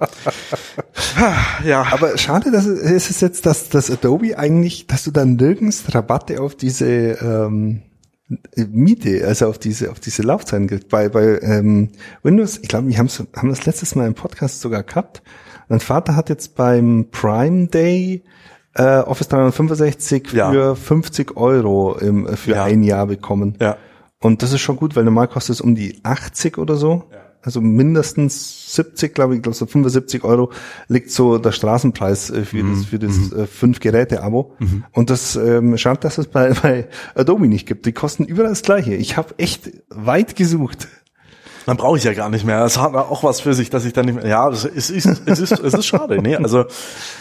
[1.66, 1.86] ja.
[1.92, 6.42] Aber schade, dass es ist jetzt, dass das Adobe eigentlich, dass du dann nirgends Rabatte
[6.42, 7.82] auf diese ähm,
[8.56, 10.90] Miete, also auf diese auf diese Laufzeiten gibt.
[10.90, 11.90] Bei bei ähm,
[12.24, 15.22] Windows, ich glaube, wir haben haben das letztes Mal im Podcast sogar gehabt.
[15.68, 18.24] Mein Vater hat jetzt beim Prime Day
[18.76, 20.76] äh, Office 365 für ja.
[20.76, 22.64] 50 Euro im, für ja.
[22.64, 23.56] ein Jahr bekommen.
[23.60, 23.78] Ja.
[24.22, 27.04] Und das ist schon gut, weil normal kostet es um die 80 oder so.
[27.12, 27.18] Ja.
[27.42, 30.52] Also mindestens 70, glaube ich, glaube so 75 Euro
[30.88, 32.76] liegt so der Straßenpreis äh, für mhm.
[32.76, 33.40] das für das mhm.
[33.40, 34.56] äh, fünf Geräte Abo.
[34.58, 34.84] Mhm.
[34.92, 37.86] Und das ähm, schaut, dass es bei, bei Adobe nicht gibt.
[37.86, 38.96] Die kosten überall das Gleiche.
[38.96, 40.88] Ich habe echt weit gesucht.
[41.66, 42.64] Dann brauche ich ja gar nicht mehr.
[42.64, 44.28] Es hat auch was für sich, dass ich dann nicht mehr.
[44.28, 46.22] Ja, es ist, es ist, es ist, es ist schade.
[46.22, 46.66] Nee, also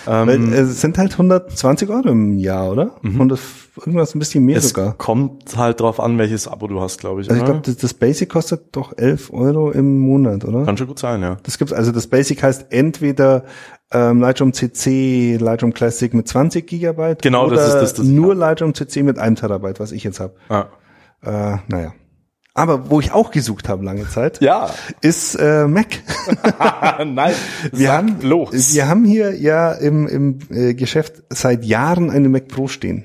[0.06, 2.92] ähm, Weil, es sind halt 120 Euro im Jahr, oder?
[3.02, 3.20] Mhm.
[3.20, 3.40] Und das,
[3.78, 4.94] irgendwas ein bisschen mehr es sogar.
[4.94, 7.30] Kommt halt drauf an, welches Abo du hast, glaube ich.
[7.30, 10.64] Also ich glaube, das, das, Basic kostet doch 11 Euro im Monat, oder?
[10.64, 11.38] Kann schon gut sein, ja.
[11.42, 11.72] Das gibt's.
[11.72, 13.44] Also das Basic heißt entweder
[13.92, 17.22] ähm, Lightroom CC, Lightroom Classic mit 20 Gigabyte.
[17.22, 17.94] Genau, oder das ist das.
[17.94, 18.40] das nur ja.
[18.40, 20.34] Lightroom CC mit einem Terabyte, was ich jetzt habe.
[20.48, 20.66] Ah.
[21.22, 21.94] Äh, naja.
[22.56, 24.70] Aber wo ich auch gesucht habe lange Zeit, ja.
[25.00, 25.88] ist äh, Mac.
[27.04, 27.34] Nein,
[27.72, 28.74] wir haben, los.
[28.74, 33.04] wir haben hier ja im, im äh, Geschäft seit Jahren eine Mac Pro stehen.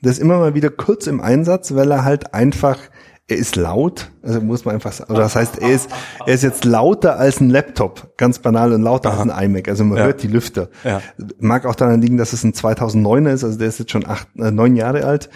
[0.00, 2.78] Das ist immer mal wieder kurz im Einsatz, weil er halt einfach,
[3.26, 5.90] er ist laut, also muss man einfach sagen, oder das heißt, er ist,
[6.24, 9.22] er ist jetzt lauter als ein Laptop, ganz banal und lauter Aha.
[9.22, 10.04] als ein iMac, also man ja.
[10.04, 10.68] hört die Lüfter.
[10.84, 11.02] Ja.
[11.40, 14.28] Mag auch daran liegen, dass es ein 2009er ist, also der ist jetzt schon acht,
[14.38, 15.28] äh, neun Jahre alt.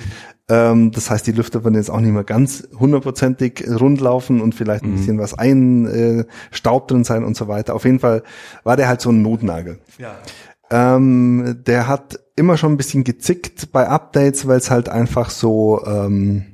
[0.48, 4.55] Ähm, das heißt, die Lüfter werden jetzt auch nicht mehr ganz hundertprozentig rund laufen und
[4.55, 4.96] vielleicht ein mhm.
[4.96, 7.74] bisschen was ein äh, Staub drin sein und so weiter.
[7.74, 8.22] Auf jeden Fall
[8.64, 9.78] war der halt so ein Notnagel.
[9.98, 10.16] Ja.
[10.70, 15.85] Ähm, der hat immer schon ein bisschen gezickt bei Updates, weil es halt einfach so,
[15.87, 16.52] ähm,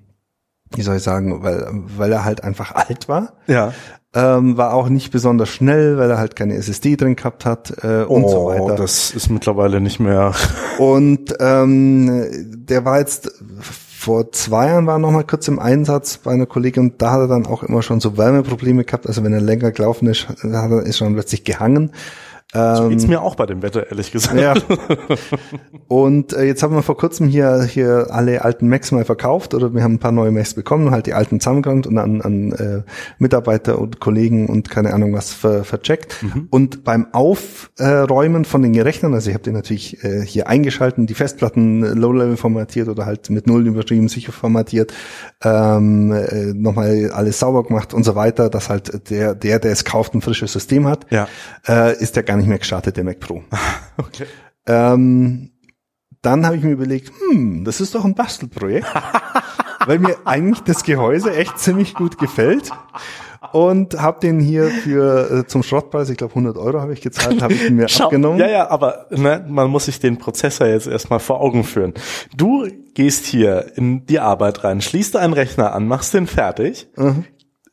[0.75, 3.35] wie soll ich sagen, weil, weil er halt einfach alt war.
[3.47, 3.73] Ja.
[4.15, 8.05] Ähm, war auch nicht besonders schnell, weil er halt keine SSD drin gehabt hat äh,
[8.05, 8.77] und oh, so weiter.
[8.77, 10.33] Das ist mittlerweile nicht mehr.
[10.79, 12.31] Und ähm,
[12.67, 13.31] der war jetzt
[13.99, 17.11] vor zwei Jahren war er noch mal kurz im Einsatz bei einer Kollegin und da
[17.11, 19.09] hat er dann auch immer schon so Wärmeprobleme gehabt.
[19.09, 21.91] Also wenn er länger gelaufen ist, hat er ist schon plötzlich gehangen.
[22.55, 24.41] So geht's ähm, mir auch bei dem Wetter, ehrlich gesagt.
[24.41, 24.55] Ja.
[25.89, 29.75] Und äh, jetzt haben wir vor kurzem hier hier alle alten Macs mal verkauft oder
[29.75, 32.83] wir haben ein paar neue Macs bekommen, halt die alten zusammengeräumt und an, an äh,
[33.19, 36.23] Mitarbeiter und Kollegen und keine Ahnung was ver, vercheckt.
[36.23, 36.49] Mhm.
[36.49, 41.15] Und beim Aufräumen von den Rechnern, also ich habe den natürlich äh, hier eingeschalten, die
[41.15, 44.95] Festplatten Low-Level formatiert oder halt mit Null überschrieben, sicher formatiert,
[45.45, 49.85] ähm, äh, nochmal alles sauber gemacht und so weiter, dass halt der, der, der es
[49.85, 51.29] kauft, ein frisches System hat, ja.
[51.69, 53.43] äh, ist der gar nicht mehr gestartet, der Mac Pro.
[53.99, 54.27] okay.
[54.67, 55.51] Ähm,
[56.23, 58.87] dann habe ich mir überlegt, hm, das ist doch ein Bastelprojekt.
[59.87, 62.71] weil mir eigentlich das Gehäuse echt ziemlich gut gefällt
[63.53, 67.41] und habe den hier für äh, zum Schrottpreis, ich glaube 100 Euro habe ich gezahlt,
[67.41, 68.39] habe ich ihn mir Schau, abgenommen.
[68.39, 71.95] Ja, ja, aber ne, man muss sich den Prozessor jetzt erstmal vor Augen führen.
[72.37, 77.25] Du gehst hier in die Arbeit rein, schließt einen Rechner an, machst den fertig, Mhm.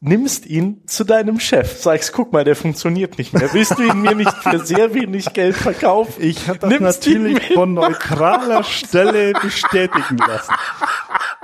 [0.01, 3.53] Nimmst ihn zu deinem Chef, sagst, guck mal, der funktioniert nicht mehr.
[3.53, 6.21] Willst du ihn mir nicht für sehr wenig Geld verkaufen?
[6.23, 10.53] Ich habe das Nimmst natürlich von neutraler Stelle bestätigen lassen.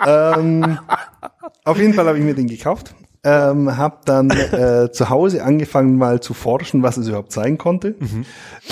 [0.05, 0.79] ähm,
[1.63, 2.95] auf jeden Fall habe ich mir den gekauft.
[3.23, 7.95] Ähm, habe dann äh, zu Hause angefangen mal zu forschen, was es überhaupt sein konnte.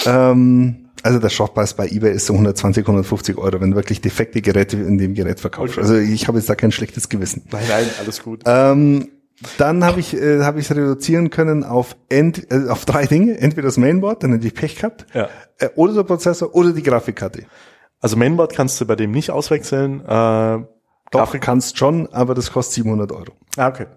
[0.05, 4.77] Ähm, also der Schrottpreis bei eBay ist so 120, 150 Euro, wenn wirklich defekte Geräte
[4.77, 5.77] in dem Gerät verkaufst.
[5.77, 5.81] Okay.
[5.81, 7.43] Also ich habe jetzt da kein schlechtes Gewissen.
[7.51, 8.41] Nein, nein, alles gut.
[8.45, 9.09] Ähm,
[9.57, 13.37] dann habe ich äh, habe ich es reduzieren können auf ent, äh, auf drei Dinge.
[13.37, 15.29] Entweder das Mainboard, dann hätte ich Pech gehabt, Ja.
[15.59, 17.45] äh, oder der Prozessor oder die Grafikkarte.
[18.01, 20.01] Also Mainboard kannst du bei dem nicht auswechseln.
[20.05, 20.59] Äh,
[21.11, 23.33] Doch, kannst schon, aber das kostet 700 Euro.
[23.57, 23.87] Ah, okay.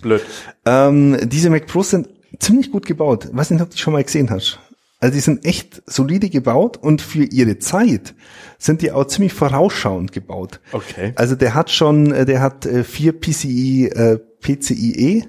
[0.00, 0.22] Blöd.
[0.64, 3.26] Ähm, diese Mac Pros sind ziemlich gut gebaut.
[3.30, 4.58] Ich weiß nicht, ob du die schon mal gesehen hast.
[5.00, 8.14] Also die sind echt solide gebaut und für ihre Zeit
[8.58, 10.60] sind die auch ziemlich vorausschauend gebaut.
[10.72, 11.12] Okay.
[11.16, 15.24] Also der hat schon, äh, der hat äh, vier PCI, äh, PCIe.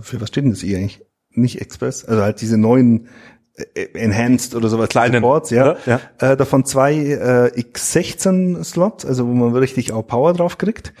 [0.00, 1.04] Für was steht denn das I eigentlich?
[1.30, 3.08] Nicht Express, also halt diese neuen
[3.54, 4.88] äh, Enhanced oder sowas.
[4.88, 5.76] Kleinen, diese Boards, ja.
[5.86, 10.92] ja, Äh, davon zwei äh, X16 Slots, also wo man richtig auch Power drauf kriegt.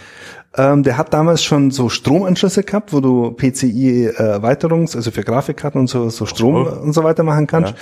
[0.54, 5.22] Ähm, der hat damals schon so Stromanschlüsse gehabt, wo du PCI äh, Erweiterungs, also für
[5.22, 6.82] Grafikkarten und so, so Strom Oh.
[6.82, 7.74] und so weiter machen kannst.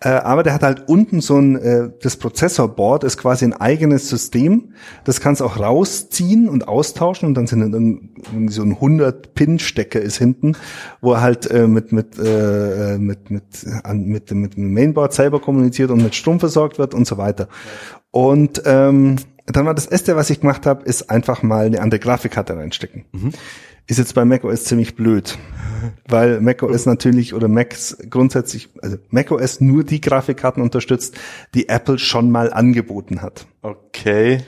[0.00, 4.08] Äh, aber der hat halt unten so ein, äh, das Prozessorboard ist quasi ein eigenes
[4.08, 4.74] System.
[5.02, 9.34] Das kannst du auch rausziehen und austauschen und dann sind dann irgendwie so ein 100
[9.34, 10.52] Pin Stecker ist hinten,
[11.00, 13.42] wo er halt äh, mit mit äh, mit mit
[13.82, 17.48] an, mit mit dem Mainboard selber kommuniziert und mit Strom versorgt wird und so weiter.
[18.12, 21.98] Und ähm, dann war das erste, was ich gemacht habe, ist einfach mal eine andere
[21.98, 23.04] Grafikkarte reinstecken.
[23.88, 25.36] Ist jetzt bei macOS ziemlich blöd,
[26.06, 31.16] weil macOS natürlich oder Macs grundsätzlich, also macOS nur die Grafikkarten unterstützt,
[31.54, 33.46] die Apple schon mal angeboten hat.
[33.62, 34.44] Okay.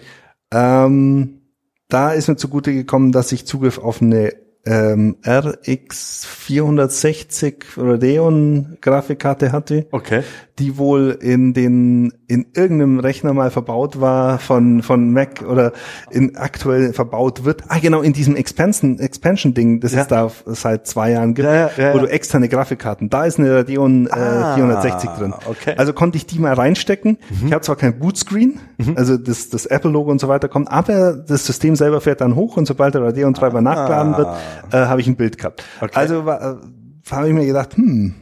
[0.52, 1.40] Ähm,
[1.88, 4.34] da ist mir zugute gekommen, dass ich Zugriff auf eine
[4.66, 10.22] ähm, RX 460 Radeon Grafikkarte hatte, Okay.
[10.60, 15.72] Die wohl in den in irgendeinem Rechner mal verbaut war von von Mac oder
[16.10, 17.64] in aktuell verbaut wird.
[17.68, 20.02] Ah genau in diesem Expansion Expansion Ding, das Ja.
[20.02, 23.10] es da seit zwei Jahren gibt, Ja, ja, wo du externe Grafikkarten.
[23.10, 25.34] Da ist eine Radeon Ah, äh, 460 drin.
[25.48, 25.74] okay.
[25.76, 27.18] Also konnte ich die mal reinstecken.
[27.30, 27.46] Mhm.
[27.48, 28.60] Ich habe zwar kein Bootscreen,
[28.94, 32.56] also das, das Apple-Logo und so weiter kommt, aber das System selber fährt dann hoch
[32.56, 34.28] und sobald der Radeon-Treiber nachgeladen wird,
[34.72, 35.64] äh, habe ich ein Bild gehabt.
[35.80, 35.84] Ah.
[35.86, 35.92] Okay.
[35.98, 38.14] Also war, äh, habe ich mir gedacht, hm,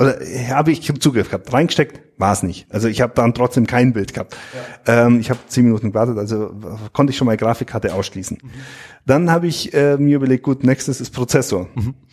[0.00, 1.52] oder äh, habe ich Zugriff gehabt.
[1.52, 2.66] Reingesteckt war es nicht.
[2.70, 4.36] Also ich habe dann trotzdem kein Bild gehabt.
[4.86, 6.54] Ähm, ich habe zehn Minuten gewartet, also
[6.92, 8.38] konnte ich schon mal Grafikkarte ausschließen.
[9.06, 11.68] Dann habe ich äh, mir überlegt, gut, nächstes ist Prozessor.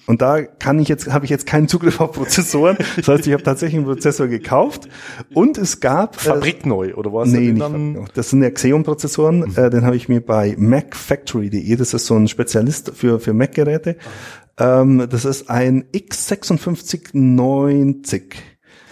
[0.05, 2.77] Und da kann ich jetzt, habe ich jetzt keinen Zugriff auf Prozessoren.
[2.95, 4.87] Das heißt, ich habe tatsächlich einen Prozessor gekauft
[5.33, 7.29] und es gab äh, Fabrikneu, oder was?
[7.29, 8.05] Nee, nicht Fabrikneu.
[8.13, 9.55] Das sind ja Xeon-Prozessoren.
[9.57, 13.97] Äh, den habe ich mir bei macfactory.de, das ist so ein Spezialist für, für Mac-Geräte.
[14.59, 18.35] Ähm, das ist ein X5690.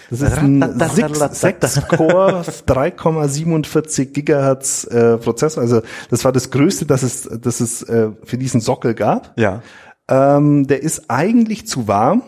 [0.10, 5.64] Das ist ein 6-Core 3,47 Gigahertz äh, Prozessor.
[5.64, 9.34] Also das war das Größte, das es, das es äh, für diesen Sockel gab.
[9.40, 9.64] Ja.
[10.08, 12.22] Ähm, der ist eigentlich zu warm,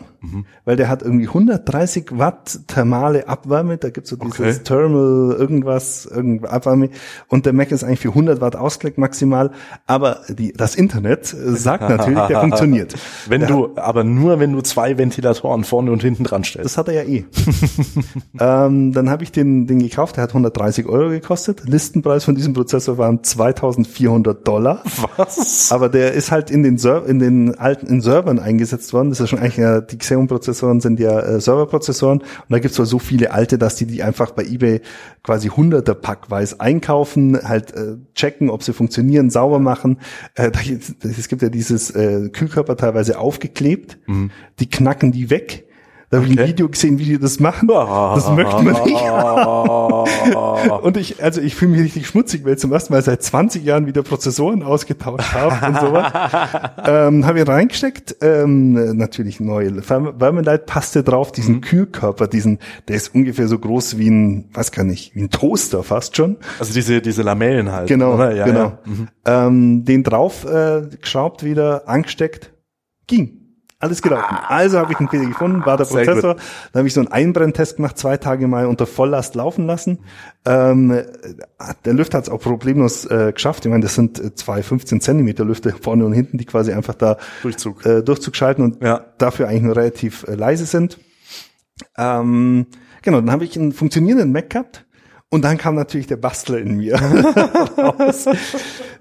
[0.64, 3.76] weil der hat irgendwie 130 Watt thermale Abwärme.
[3.76, 4.54] Da gibt's so dieses Okay.
[4.64, 6.90] Thermal irgendwas, irgendwas Abwärme.
[7.28, 9.50] Und der Mac ist eigentlich für 100 Watt Ausgleich maximal.
[9.86, 12.94] Aber die, das Internet äh, sagt natürlich, der funktioniert.
[13.28, 16.66] Wenn der du, aber nur wenn du zwei Ventilatoren vorne und hinten dran stellst.
[16.66, 17.24] das hat er ja eh.
[18.40, 21.62] ähm, dann habe ich den, den gekauft, der hat 130 Euro gekostet.
[21.64, 24.82] Listenpreis von diesem Prozessor waren 2400 Dollar.
[25.16, 25.70] Was?
[25.70, 29.10] Aber der ist halt in den, Ser in den alten in Servern eingesetzt worden.
[29.10, 32.20] Das ist schon eigentlich ja, die Xeon-Prozessoren sind ja äh, Serverprozessoren.
[32.20, 34.80] Und da gibt's wohl so viele alte, dass die die einfach bei eBay
[35.22, 39.98] quasi hunderter packweise einkaufen, halt äh, checken, ob sie funktionieren, sauber machen.
[40.34, 40.60] Äh, da,
[41.08, 43.98] es gibt ja dieses äh, Kühlkörper teilweise aufgeklebt.
[44.58, 45.67] Die knacken die weg.
[46.10, 46.48] Da habe ich ein.
[46.48, 47.68] Video gesehen, wie die das machen.
[47.68, 48.96] Das möchte man nicht.
[50.82, 53.62] Und ich, also ich fühle mich richtig schmutzig, weil ich zum ersten Mal seit 20
[53.64, 56.12] Jahren wieder Prozessoren ausgetauscht habe und sowas.
[56.86, 61.60] ähm, habe ich reingesteckt, ähm, natürlich neue Wärme- Wärmeleitpaste drauf, diesen Mhm.
[61.60, 65.82] Kühlkörper, diesen, der ist ungefähr so groß wie ein, weiß gar nicht, wie ein Toaster
[65.82, 66.36] fast schon.
[66.58, 67.88] Also diese, diese Lamellen halt.
[67.88, 68.18] Genau?
[68.18, 68.58] Ja, genau.
[68.60, 68.78] Ja.
[68.86, 69.08] Mhm.
[69.26, 72.52] Ähm, den drauf äh, geschraubt wieder, angesteckt,
[73.06, 73.47] ging.
[73.80, 74.36] Alles gelaufen.
[74.48, 76.34] Also habe ich einen Fehler gefunden, war der Sehr Prozessor.
[76.72, 80.00] Dann habe ich so einen Einbrenntest gemacht, zwei Tage mal unter Volllast laufen lassen.
[80.44, 81.00] Ähm,
[81.84, 83.64] der Lüfter hat es auch problemlos äh, geschafft.
[83.64, 86.94] Ich meine, das sind äh, zwei 15 Zentimeter Lüfter vorne und hinten, die quasi einfach
[86.94, 87.86] da Durchzug.
[87.86, 89.04] äh, Durchzug schalten und Ja.
[89.18, 90.98] dafür eigentlich nur relativ äh, leise sind.
[91.96, 92.66] Ähm,
[93.02, 94.86] genau, dann habe ich einen funktionierenden Mac gehabt.
[95.30, 96.96] Und dann kam natürlich der Bastler in mir
[97.78, 98.24] raus.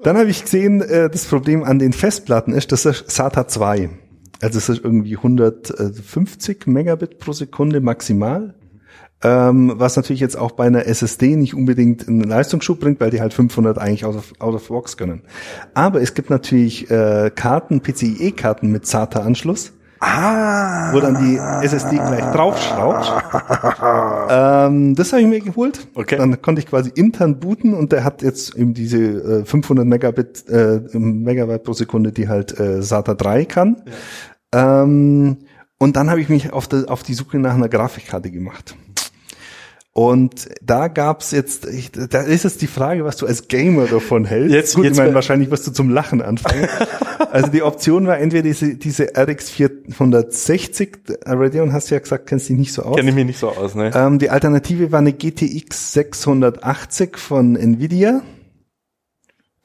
[0.04, 3.90] Dann habe ich gesehen, äh, das Problem an den Festplatten ist, das ist SATA 2.
[4.42, 8.54] Also es ist irgendwie 150 Megabit pro Sekunde maximal.
[9.24, 13.20] Ähm, was natürlich jetzt auch bei einer SSD nicht unbedingt einen Leistungsschub bringt, weil die
[13.20, 15.24] halt 500 eigentlich out of, out of box können.
[15.74, 20.94] Aber es gibt natürlich äh, Karten, PCIe-Karten mit SATA-Anschluss Ah.
[20.94, 23.12] wo dann die SSD gleich draufschraubt.
[24.30, 25.88] ähm, das habe ich mir geholt.
[25.96, 26.18] Okay.
[26.18, 28.98] Dann konnte ich quasi intern booten und der hat jetzt eben diese
[29.42, 33.84] äh, 500 Megabit äh, Megabyte pro Sekunde, die halt äh, SATA 3 kann.
[34.54, 35.38] Ähm,
[35.80, 38.76] und dann habe ich mich auf, die, auf die Suche nach einer Grafikkarte gemacht.
[39.98, 44.26] Und da gab's jetzt, ich, da ist jetzt die Frage, was du als Gamer davon
[44.26, 44.54] hältst.
[44.54, 46.68] Jetzt- Gut, jetzt ich meine, wahrscheinlich wirst du zum Lachen anfangen.
[47.32, 52.48] also die Option war entweder diese, diese RX 460, Radeon hast du ja gesagt, kennst
[52.48, 52.96] dich nicht so aus.
[52.96, 53.90] Kenne ich mich nicht so aus, ne?
[53.96, 58.22] Ähm, die Alternative war eine GTX 680 von Nvidia,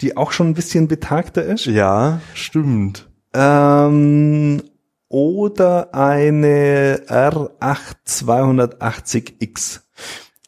[0.01, 1.67] die auch schon ein bisschen betagter ist.
[1.67, 3.07] Ja, stimmt.
[3.35, 4.63] Ähm,
[5.11, 9.81] oder eine R8 280X.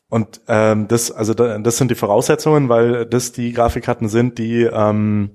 [0.08, 4.62] Und ähm, das, also da, das sind die Voraussetzungen, weil das die Grafikkarten sind, die
[4.62, 5.30] ähm,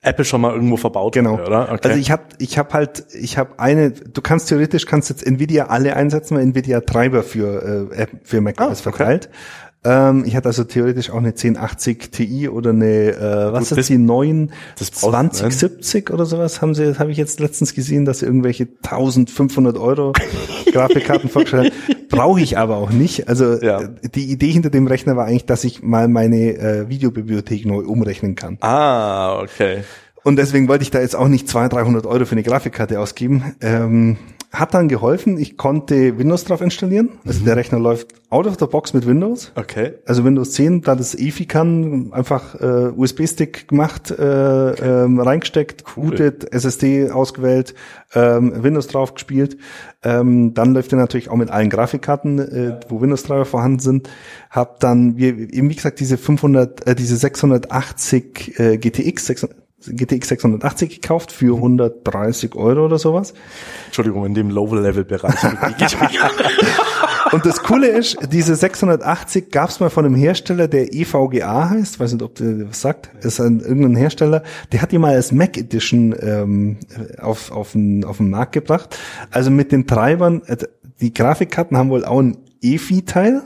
[0.00, 1.34] Apple schon mal irgendwo verbaut Genau.
[1.34, 1.70] oder?
[1.72, 1.88] Okay.
[1.88, 5.66] Also ich habe ich hab halt, ich habe eine, du kannst theoretisch, kannst jetzt Nvidia
[5.66, 8.82] alle einsetzen, weil Nvidia Treiber für, äh, für macOS Ah, okay.
[8.82, 9.30] verteilt.
[9.86, 13.88] Ähm, ich hatte also theoretisch auch eine 1080 Ti oder eine, äh, was Gut, ist
[13.90, 15.00] die neuen das brauchst-
[15.36, 20.12] 2070 oder sowas haben sie, habe ich jetzt letztens gesehen, dass sie irgendwelche 1500 Euro
[20.72, 21.93] Grafikkarten vorgestellt haben.
[22.16, 23.28] Brauche ich aber auch nicht.
[23.28, 23.80] Also Ja.
[23.82, 27.84] äh, die Idee hinter dem Rechner war eigentlich, dass ich mal meine äh, Videobibliothek neu
[27.84, 28.58] umrechnen kann.
[28.60, 29.84] ah, okay.
[30.22, 33.56] Und deswegen wollte ich da jetzt auch nicht 200, 300 Euro für eine Grafikkarte ausgeben.
[33.60, 34.16] Ähm,
[34.54, 35.38] hat dann geholfen.
[35.38, 37.10] Ich konnte Windows drauf installieren.
[37.26, 37.44] Also Mhm.
[37.44, 39.52] der Rechner läuft out of the box mit Windows.
[39.54, 39.94] Okay.
[40.06, 44.70] Also Windows 10, da das EFI kann, einfach äh, USB-Stick gemacht, äh,
[45.04, 46.34] ähm, reingesteckt, Cool.
[46.50, 47.74] SSD ausgewählt,
[48.14, 49.56] ähm, Windows drauf gespielt.
[50.02, 54.08] Ähm, dann läuft er natürlich auch mit allen Grafikkarten, äh, wo Windows-Treiber vorhanden sind.
[54.50, 60.28] Hab dann, wie, eben wie gesagt, diese 500, äh, diese 680 äh, GTX, 600, GTX
[60.28, 63.34] 680 gekauft für 130 Euro oder sowas.
[63.86, 65.34] Entschuldigung, in dem Low-Level-Bereich.
[67.32, 71.98] Und das Coole ist, diese 680 gab es mal von einem Hersteller, der EVGA heißt,
[71.98, 75.32] weiß nicht, ob der was sagt, ist ein irgendein Hersteller, der hat die mal als
[75.32, 76.76] Mac Edition ähm,
[77.20, 78.96] auf, auf, den, auf den Markt gebracht.
[79.30, 80.58] Also mit den Treibern, äh,
[81.00, 83.42] die Grafikkarten haben wohl auch ein EFI-Teil,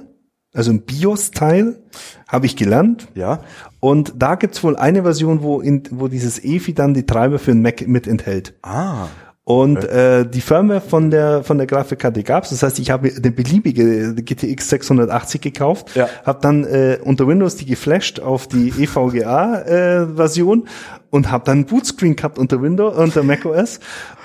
[0.52, 1.78] also ein BIOS-Teil,
[2.26, 3.08] habe ich gelernt.
[3.14, 3.40] ja.
[3.80, 7.52] Und da gibt's wohl eine Version, wo, in, wo dieses EFI dann die Treiber für
[7.52, 8.54] den Mac mit enthält.
[8.62, 9.06] Ah.
[9.44, 12.50] Und äh, die Firmware von der von der Grafikkarte gab's.
[12.50, 16.06] Das heißt, ich habe eine beliebige GTX 680 gekauft, Ja.
[16.26, 20.68] habe dann äh, unter Windows die geflasht auf die EVGA-Version
[21.08, 23.80] und habe dann Bootscreen gehabt unter Windows unter macOS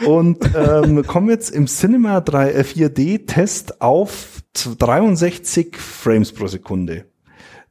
[0.06, 4.42] und ähm, komme jetzt im Cinema 3 äh, 4D Test auf
[4.78, 7.06] 63 Frames pro Sekunde.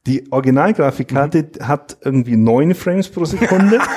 [0.05, 3.79] Die Originalgrafikkarte hat irgendwie neun Frames pro Sekunde.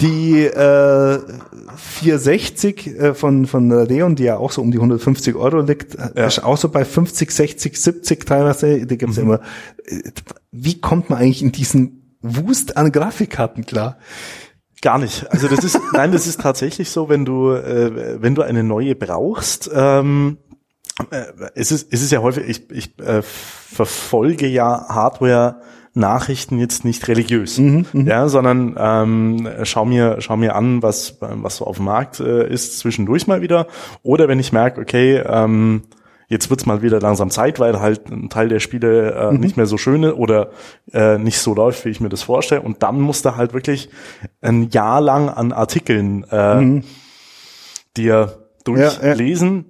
[0.00, 1.18] Die äh,
[1.76, 6.26] 460 äh, von von Radeon, die ja auch so um die 150 Euro liegt, Ja.
[6.26, 8.86] ist auch so bei 50, 60, 70 teilweise.
[8.86, 9.40] Da gibt's ja immer.
[9.86, 10.02] äh,
[10.52, 13.98] Wie kommt man eigentlich in diesen Wust an Grafikkarten klar?
[14.82, 15.26] Gar nicht.
[15.32, 18.94] Also das ist, nein, das ist tatsächlich so, wenn du, äh, wenn du eine neue
[18.94, 20.47] brauchst, ähm, äh,
[21.54, 25.60] es ist, es ist ja häufig, ich, ich äh, verfolge ja Hardware
[25.94, 27.60] Nachrichten jetzt nicht religiös,
[27.92, 32.48] ja, sondern ähm, schau mir schau mir an, was was so auf dem Markt äh,
[32.48, 33.66] ist zwischendurch mal wieder,
[34.02, 35.82] oder wenn ich merke, okay, ähm,
[36.28, 39.66] jetzt wird's mal wieder langsam Zeit, weil halt ein Teil der Spiele äh, nicht mehr
[39.66, 40.50] so schöne oder
[40.92, 42.60] äh, nicht so läuft, wie ich mir das vorstelle.
[42.60, 43.88] Und dann musst du halt wirklich
[44.40, 46.82] ein Jahr lang an Artikeln äh,
[47.96, 49.64] dir durchlesen.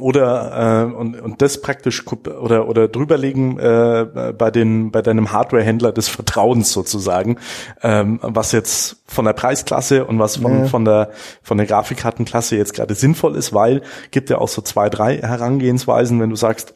[0.00, 5.92] Oder äh, und, und das praktisch oder oder drüberlegen äh, bei den bei deinem Hardwarehändler
[5.92, 7.36] des Vertrauens sozusagen,
[7.82, 10.64] ähm, was jetzt von der Preisklasse und was von Ja.
[10.66, 11.10] von der
[11.42, 16.20] von der Grafikkartenklasse jetzt gerade sinnvoll ist, weil gibt ja auch so zwei drei Herangehensweisen,
[16.20, 16.74] wenn du sagst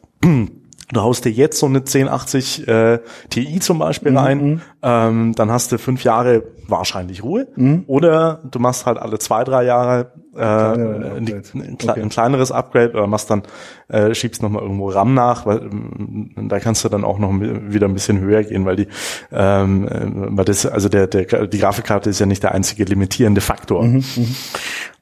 [0.93, 5.51] Du haust dir jetzt so eine 1080 äh, Ti zum Beispiel Mhm, rein, ähm, dann
[5.51, 7.47] hast du fünf Jahre wahrscheinlich Ruhe.
[7.55, 7.83] Mhm.
[7.87, 11.43] Oder du machst halt alle zwei, drei Jahre äh, ein, Upgrade.
[11.53, 12.01] ein, Okay.
[12.01, 13.43] ein kleineres Upgrade oder machst dann,
[13.89, 17.87] äh, schiebst nochmal irgendwo RAM nach, weil ähm, da kannst du dann auch noch wieder
[17.87, 18.87] ein bisschen höher gehen, weil die,
[19.31, 20.01] ähm, äh,
[20.37, 23.83] weil das, also der, der, die Grafikkarte ist ja nicht der einzige limitierende Faktor.
[23.83, 24.03] Mhm,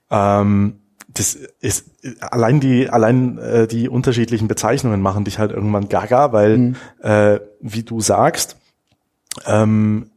[0.09, 0.73] Ähm,
[1.13, 1.85] das ist
[2.19, 6.75] allein die allein äh, die unterschiedlichen Bezeichnungen machen dich halt irgendwann gaga, weil Mhm.
[7.01, 8.57] äh, wie du sagst,
[9.45, 10.09] ähm,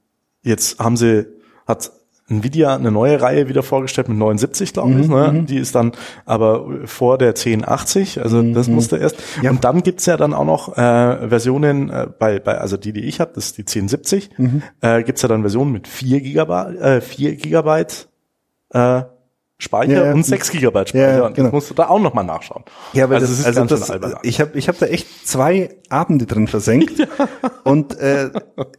[0.43, 1.27] jetzt haben sie
[1.67, 1.91] hat
[2.27, 5.09] Nvidia eine neue Reihe wieder vorgestellt mit 79, glaube Mhm, ich.
[5.09, 5.45] Ne?
[5.47, 5.93] Die ist dann
[6.25, 9.17] aber vor der 1080, also das musste erst.
[9.37, 9.51] Mhm, Ja.
[9.51, 13.05] Und dann gibt's ja dann auch noch äh, Versionen äh, bei, bei, also die, die
[13.05, 14.63] ich habe, das ist die 1070, Mhm.
[14.81, 18.09] äh, gibt's ja dann Versionen mit 4 Gigabyte, äh, 4 Gigabyte
[18.71, 19.03] äh,
[19.65, 20.13] Speicher Ja, ja.
[20.13, 21.11] und 6 Gigabyte Speicher.
[21.11, 21.47] Ja, ja, genau.
[21.49, 22.63] das musst du da auch nochmal nachschauen.
[22.93, 26.27] Ja, weil also das, ist also das, ich habe ich hab da echt zwei Abende
[26.27, 27.07] drin versenkt
[27.65, 28.31] und äh,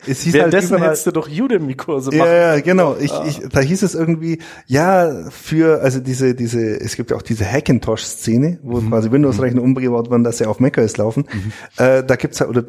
[0.07, 2.19] es hieß halt Währenddessen überall, hättest du doch Udemy-Kurse machen.
[2.19, 2.95] ja, ja, genau.
[2.99, 7.21] Ich, ich, da hieß es irgendwie, ja, für, also diese, diese, es gibt ja auch
[7.21, 8.89] diese Hackintosh-Szene, wo Mhm.
[8.89, 11.25] quasi Windows-Rechner umgebaut werden, dass sie auf macOS laufen.
[11.77, 12.63] Äh, da gibt's halt, oder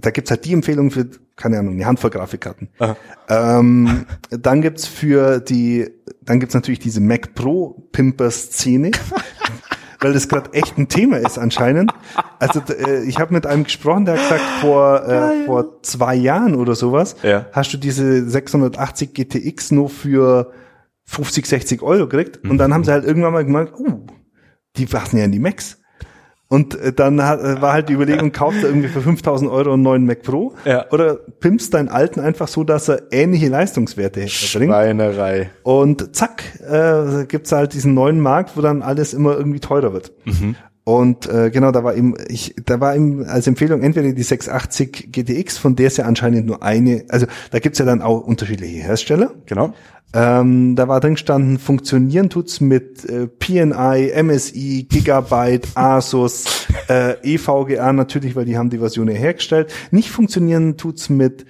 [0.00, 1.06] da gibt's halt die Empfehlung für,
[1.36, 2.68] keine Ahnung, eine Handvoll Grafikkarten.
[3.28, 5.88] Ähm, dann gibt's für die,
[6.30, 8.92] dann gibt's natürlich diese Mac Pro Pimper-Szene.
[10.02, 11.92] weil das gerade echt ein Thema ist anscheinend.
[12.38, 16.54] Also äh, ich habe mit einem gesprochen, der hat gesagt, vor, äh, vor zwei Jahren
[16.54, 17.46] oder sowas Ja.
[17.52, 20.52] hast du diese 680 GTX nur für
[21.04, 22.48] 50, 60 Euro gekriegt.
[22.48, 24.06] Und dann haben sie halt irgendwann mal gemerkt, uh,
[24.76, 25.79] die passen ja in die Macs.
[26.52, 29.72] Und äh, dann hat, äh, war halt die Überlegung, kaufst du irgendwie für 5000 Euro
[29.72, 30.84] einen neuen Mac Pro Ja.
[30.90, 34.32] oder pimpst deinen alten einfach so, dass er ähnliche Leistungswerte bringt.
[34.32, 35.50] Schweinerei.
[35.62, 40.10] Und zack, äh, gibt's halt diesen neuen Markt, wo dann alles immer irgendwie teurer wird.
[40.98, 45.12] Und äh, genau, da war eben, ich, da war eben als Empfehlung entweder die 680
[45.12, 48.82] GTX, von der es ja anscheinend nur eine, also da gibt's ja dann auch unterschiedliche
[48.82, 49.30] Hersteller.
[49.46, 49.72] Genau.
[50.12, 57.92] Ähm, da war drin gestanden, funktionieren tut's mit äh, PNI, MSI, Gigabyte, Asus, äh, EVGA
[57.92, 59.72] natürlich, weil die haben die Version hergestellt.
[59.92, 61.46] Nicht funktionieren tut's mit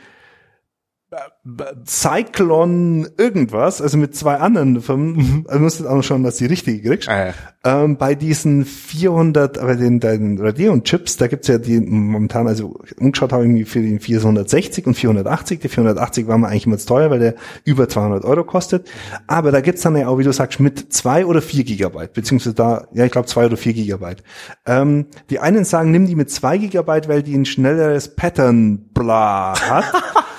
[1.87, 5.45] Cyclone irgendwas, also mit zwei anderen Firmen.
[5.49, 7.09] Also musst du auch noch schauen, dass du die richtige kriegst.
[7.09, 7.35] Ah, ja.
[7.65, 13.33] Ähm, bei diesen 400, aber den, den Radeon-Chips, da gibt's ja die momentan, also umgeschaut
[13.33, 15.61] habe ich mich für den 460 und 480.
[15.61, 17.35] Der 480 war mir eigentlich immer zu teuer, weil der
[17.65, 18.89] über 200 Euro kostet.
[19.27, 22.55] Aber da gibt's dann ja auch, wie du sagst, mit zwei oder vier Gigabyte, beziehungsweise
[22.55, 24.23] da, ja, ich glaube zwei oder vier Gigabyte.
[24.67, 29.55] Ähm, die einen sagen, nimm die mit zwei Gigabyte, weil die ein schnelleres Pattern bla
[29.61, 29.85] hat.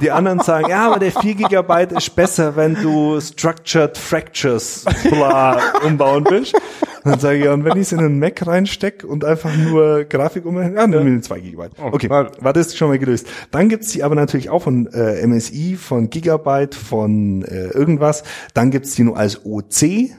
[0.00, 5.58] Die anderen sagen, ja, aber der 4 Gigabyte ist besser, wenn du Structured Fractures bla
[5.84, 6.54] umbauen willst.
[6.54, 9.54] Und dann sage ich, ja, und wenn ich es in einen Mac reinstecke und einfach
[9.56, 11.72] nur Grafik umrechne, ja, dann mit 2 Gigabyte.
[11.80, 13.26] Okay, war das schon mal gelöst.
[13.50, 18.22] Dann gibt's die aber natürlich auch von äh, MSI, von Gigabyte, von äh, irgendwas.
[18.54, 20.10] Dann gibt's die nur als OC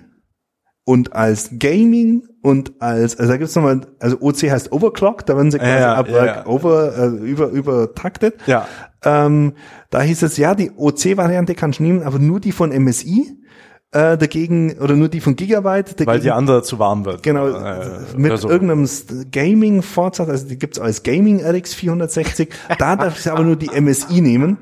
[0.84, 5.52] und als Gaming und als, also da gibt's nochmal, also OC heißt Overclock, da werden
[5.52, 6.46] sie quasi Ja, ab ja, ja.
[6.48, 8.36] over, äh, über, übertaktet.
[8.48, 8.68] Ja.
[9.04, 9.54] Ähm,
[9.92, 13.38] da hieß es, ja, die OC-Variante kannst du nehmen, aber nur die von MSI
[13.94, 15.92] äh, dagegen, oder nur die von Gigabyte.
[15.92, 17.22] Dagegen, Weil die andere zu warm wird.
[17.24, 18.50] Genau, Äh, mit so.
[18.50, 18.88] irgendeinem
[19.32, 24.22] Gaming-Vorzeit, also die gibt's als Gaming RX 460, da darf ich aber nur die MSI
[24.22, 24.58] nehmen,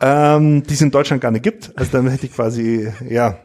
[0.00, 1.72] ähm, die es in Deutschland gar nicht gibt.
[1.76, 3.36] Also dann hätte ich quasi, ja.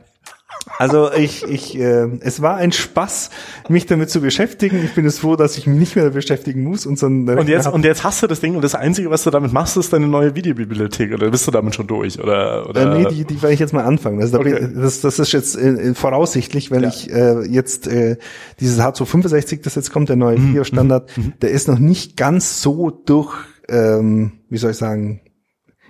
[0.78, 3.30] Also ich, ich, äh, es war ein Spaß,
[3.70, 4.82] mich damit zu beschäftigen.
[4.84, 6.86] Ich bin jetzt froh, dass ich mich nicht mehr beschäftigen muss.
[6.86, 7.74] Und, so einen Und jetzt, hab.
[7.74, 10.08] und jetzt hast du das Ding und das Einzige, was du damit machst, ist deine
[10.08, 12.20] neue Videobibliothek oder bist du damit schon durch?
[12.20, 12.82] Oder, oder?
[12.93, 14.20] Äh, nee, die, die werde ich jetzt mal anfangen.
[14.22, 14.68] Also da Okay.
[14.76, 16.89] das, das ist jetzt äh, äh, voraussichtlich, wenn Ja.
[16.89, 18.18] ich äh, jetzt äh,
[18.60, 20.50] dieses H265, das jetzt kommt, der neue Mhm.
[20.50, 21.10] Videostandard,
[21.41, 23.34] der ist noch nicht ganz so durch,
[23.70, 25.22] ähm, wie soll ich sagen,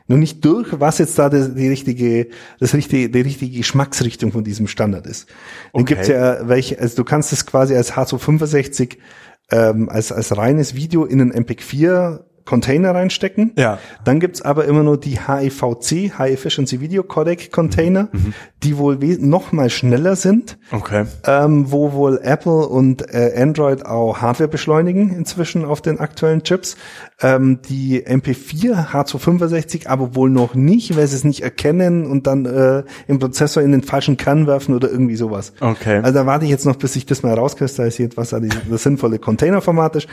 [0.08, 2.28] noch nicht durch, was jetzt da die, die richtige,
[2.60, 5.28] das richtige, die richtige Geschmacksrichtung von diesem Standard ist.
[5.74, 5.95] Dann Okay.
[5.95, 8.97] gibt's ja welche, also du kannst es quasi als H265
[9.51, 13.52] ähm, als als reines Video in einen MPEG-4 Container reinstecken.
[13.58, 13.80] Ja.
[14.04, 18.10] Dann gibt's aber immer nur die HEVC, High Efficiency Video Codec Container,
[18.64, 21.06] die wohl noch mal schneller sind, Okay.
[21.26, 26.78] ähm, wo wohl Apple und äh, Android auch Hardware beschleunigen inzwischen auf den aktuellen Chips.
[27.22, 32.46] Ähm, die MP4 H265 aber wohl noch nicht, weil sie es nicht erkennen und dann
[32.46, 35.54] äh, im Prozessor in den falschen Kern werfen oder irgendwie sowas.
[35.60, 35.98] Okay.
[36.04, 38.84] Also da warte ich jetzt noch, bis sich das mal rauskristallisiert, was da die, das
[38.84, 40.08] sinnvolle Containerformat ist.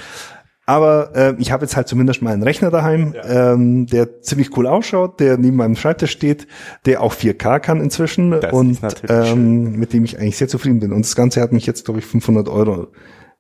[0.65, 4.69] Aber äh, ich habe jetzt halt zumindest mal einen Rechner daheim, ähm, der ziemlich cool
[4.69, 6.47] ausschaut, der neben meinem Schreibtisch steht,
[6.87, 10.93] der auch 4K kann inzwischen Das und ähm, mit dem ich eigentlich sehr zufrieden bin.
[10.93, 12.89] Und das Ganze hat mich jetzt, glaube ich, 500 Euro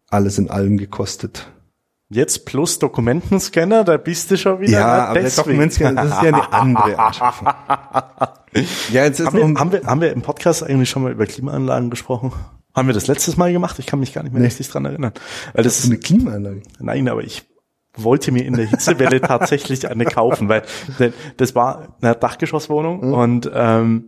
[0.08, 1.52] alles in allem gekostet.
[2.08, 4.72] Jetzt plus Dokumentenscanner, da bist du schon wieder.
[4.72, 7.48] Ja, aber der Dokumentenscanner, das ist ja eine andere Anschaffung.
[8.90, 11.24] ja, jetzt ist haben, wir, haben, wir, haben wir im Podcast eigentlich schon mal über
[11.24, 12.32] Klimaanlagen gesprochen?
[12.74, 13.78] Haben wir das letztes Mal gemacht?
[13.78, 14.46] Ich kann mich gar nicht mehr nee.
[14.46, 15.12] richtig dran erinnern.
[15.52, 16.62] Weil das, das ist eine Klimaanlage.
[16.78, 17.44] Nein, aber ich
[17.94, 20.62] wollte mir in der Hitzewelle tatsächlich eine kaufen, weil
[21.36, 23.14] das war eine Dachgeschosswohnung mhm.
[23.14, 24.04] und ähm,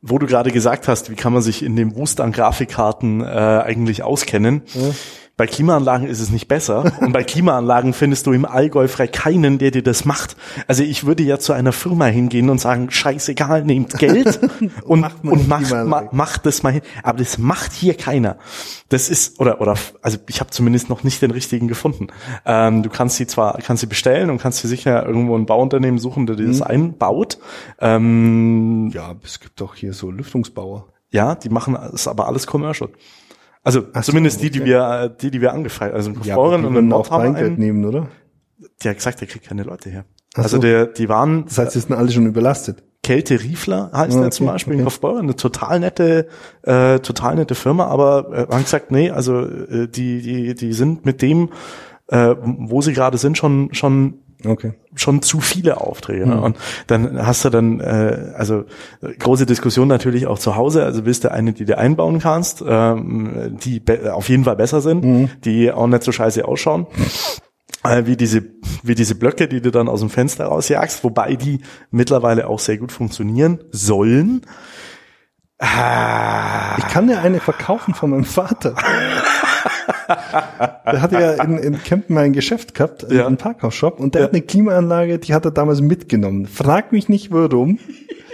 [0.00, 3.24] wo du gerade gesagt hast, wie kann man sich in dem Wust an Grafikkarten äh,
[3.24, 4.62] eigentlich auskennen?
[4.74, 4.94] Mhm.
[5.38, 6.92] Bei Klimaanlagen ist es nicht besser.
[7.00, 10.36] Und bei Klimaanlagen findest du im Allgäu frei keinen, der dir das macht.
[10.66, 14.40] Also ich würde ja zu einer Firma hingehen und sagen, scheißegal, nehmt Geld
[14.84, 16.82] und, macht, und macht, ma, macht das mal hin.
[17.04, 18.36] Aber das macht hier keiner.
[18.88, 22.08] Das ist, oder, oder, also ich habe zumindest noch nicht den richtigen gefunden.
[22.44, 26.00] Ähm, du kannst sie zwar, kannst sie bestellen und kannst dir sicher irgendwo ein Bauunternehmen
[26.00, 26.66] suchen, der dir das mhm.
[26.66, 27.38] einbaut.
[27.78, 30.88] Ähm, ja, es gibt doch hier so Lüftungsbauer.
[31.12, 32.90] Ja, die machen es aber alles commercial.
[33.62, 34.50] Also Ach zumindest so, okay.
[34.50, 37.84] die, die wir, die, die wir angefeiert, also ja, Foren und dann auch Beingeld nehmen,
[37.84, 38.08] oder?
[38.82, 40.04] Der hat gesagt, der kriegt keine Leute her.
[40.34, 40.62] Ach also so.
[40.62, 41.44] der, die waren.
[41.46, 42.82] Das heißt, die sind alle schon überlastet.
[43.02, 44.80] Kälte Riefler heißt ah, der zum Beispiel okay.
[44.80, 46.28] in Kaufbeuren, eine total nette,
[46.62, 51.06] äh, total nette Firma, aber äh, haben gesagt, nee, also äh, die, die, die sind
[51.06, 51.50] mit dem,
[52.08, 54.74] äh, wo sie gerade sind, schon schon Okay.
[54.94, 56.26] Schon zu viele Aufträge.
[56.26, 56.36] Ne?
[56.36, 56.42] Mhm.
[56.42, 58.64] Und dann hast du dann, äh, also
[59.18, 60.84] große Diskussion natürlich auch zu Hause.
[60.84, 65.04] Also bist du eine, die du einbauen kannst, ähm, die auf jeden Fall besser sind,
[65.04, 65.30] mhm.
[65.44, 66.86] die auch nicht so scheiße ausschauen.
[67.84, 68.44] Äh, wie diese,
[68.82, 71.60] wie diese Blöcke, die du dann aus dem Fenster rausjagst, wobei die
[71.90, 74.42] mittlerweile auch sehr gut funktionieren sollen.
[75.60, 75.66] Ich
[76.86, 78.76] kann dir eine verkaufen von meinem Vater.
[80.86, 83.26] der hatte ja in, in Kempten mal ein Geschäft gehabt, ja.
[83.26, 84.26] einen Parkhausshop, und der ja.
[84.26, 86.46] hat eine Klimaanlage, die hat er damals mitgenommen.
[86.46, 87.78] Frag mich nicht warum.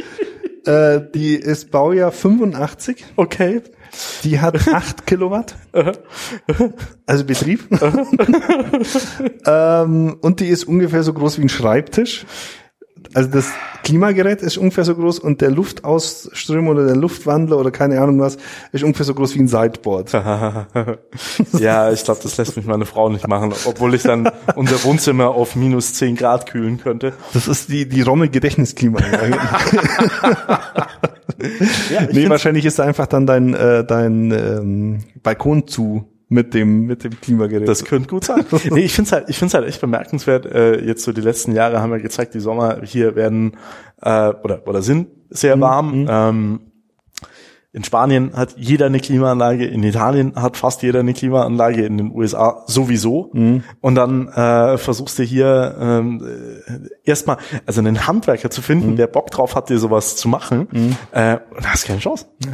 [0.66, 3.04] äh, die ist Baujahr 85.
[3.16, 3.62] Okay.
[4.24, 5.56] Die hat 8 Kilowatt.
[7.06, 7.68] also Betrieb.
[9.46, 12.26] ähm, und die ist ungefähr so groß wie ein Schreibtisch
[13.12, 13.50] also das
[13.82, 18.38] Klimagerät ist ungefähr so groß und der Luftausström oder der Luftwandler oder keine Ahnung was
[18.72, 20.12] ist ungefähr so groß wie ein Sideboard.
[21.58, 25.28] ja, ich glaube, das lässt mich meine Frau nicht machen, obwohl ich dann unser Wohnzimmer
[25.28, 27.12] auf minus zehn Grad kühlen könnte.
[27.34, 29.36] Das ist die, die Rommel Gedächtnisklimaanlage.
[31.92, 37.04] ja, nee, wahrscheinlich ist einfach dann dein, äh, dein ähm, Balkon zu mit dem mit
[37.04, 37.68] dem Klimagerät.
[37.68, 38.44] Das könnte gut sein.
[38.70, 40.44] nee, ich finde es halt ich finde halt echt bemerkenswert.
[40.44, 43.56] Äh, jetzt so die letzten Jahre haben wir gezeigt, die Sommer hier werden
[44.02, 46.00] äh, oder oder sind sehr mhm, warm.
[46.02, 46.06] Mhm.
[46.10, 46.60] Ähm,
[47.72, 52.12] in Spanien hat jeder eine Klimaanlage, in Italien hat fast jeder eine Klimaanlage, in den
[52.12, 53.30] USA sowieso.
[53.32, 53.64] Mhm.
[53.80, 58.96] Und dann äh, versuchst du hier ähm, äh, erstmal, also einen Handwerker zu finden, mhm.
[58.96, 60.96] der Bock drauf hat, dir sowas zu machen, mhm.
[61.10, 62.26] äh, und hast keine Chance.
[62.44, 62.52] Ja.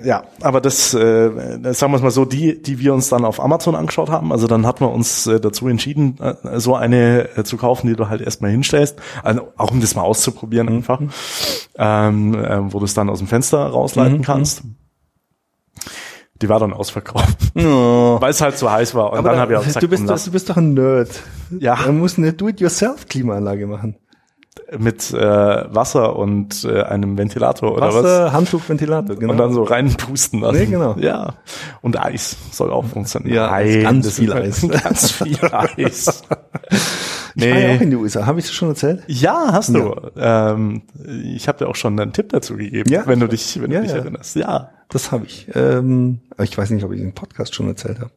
[0.00, 1.28] Ja, aber das, äh,
[1.74, 4.46] sagen wir es mal so, die, die wir uns dann auf Amazon angeschaut haben, also
[4.46, 8.08] dann hatten wir uns äh, dazu entschieden, äh, so eine äh, zu kaufen, die du
[8.08, 10.76] halt erstmal hinstellst, also auch um das mal auszuprobieren mhm.
[10.76, 11.00] einfach,
[11.76, 14.22] ähm, äh, wo du es dann aus dem Fenster rausleiten mhm.
[14.22, 14.62] kannst.
[16.40, 18.16] Die war dann ausverkauft, oh.
[18.18, 19.12] weil es halt so heiß war.
[19.12, 21.10] Und aber dann habe ich auch gesagt, du bist, doch, du bist doch ein Nerd.
[21.60, 21.76] Ja.
[21.84, 23.96] Du musst eine Do-it-yourself-Klimaanlage machen
[24.78, 25.16] mit äh,
[25.74, 28.04] Wasser und äh, einem Ventilator oder Wasser, was?
[28.04, 29.32] Wasser, Handtuch, Ventilator, genau.
[29.32, 30.58] Und dann so reinpusten lassen.
[30.58, 30.96] Nee, genau.
[30.98, 31.34] Ja.
[31.80, 33.34] Und Eis soll auch funktionieren.
[33.34, 34.66] Ja, Nein, ganz viel Eis.
[34.82, 36.22] ganz viel Eis.
[37.34, 37.46] nee.
[37.46, 38.26] Ich war ja auch in die USA.
[38.26, 39.02] Habe ich das schon erzählt?
[39.06, 39.94] Ja, hast du.
[40.16, 40.52] Ja.
[40.52, 40.82] Ähm,
[41.34, 43.80] ich habe dir auch schon einen Tipp dazu gegeben, ja, wenn du dich, wenn ja,
[43.80, 44.36] du dich erinnerst.
[44.36, 44.70] Ja.
[44.88, 45.48] Das habe ich.
[45.54, 48.10] Ähm, ich weiß nicht, ob ich den Podcast schon erzählt habe.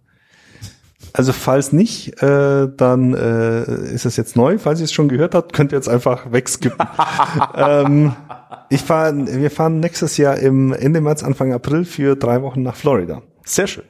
[1.17, 3.63] Also falls nicht, äh, dann äh,
[3.93, 4.57] ist es jetzt neu.
[4.57, 6.85] Falls ihr es schon gehört habt, könnt ihr jetzt einfach wegskippen.
[7.55, 8.13] ähm,
[8.69, 12.75] ich fahr, wir fahren nächstes Jahr im Ende März, Anfang April für drei Wochen nach
[12.75, 13.21] Florida.
[13.45, 13.85] Sehr schön.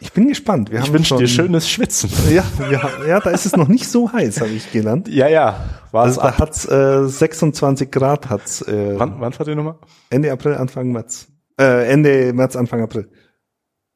[0.00, 0.70] Ich bin gespannt.
[0.70, 2.10] Wir ich wünsche dir schönes Schwitzen.
[2.30, 5.08] Ja, wir, ja, da ist es noch nicht so heiß, habe ich gelernt.
[5.08, 5.64] Ja, ja.
[5.90, 8.28] War also da hat's äh, 26 Grad.
[8.28, 9.78] Hat's, äh, wann, wann war die Nummer?
[10.10, 11.28] Ende April, Anfang März.
[11.58, 13.08] Äh, Ende März, Anfang April.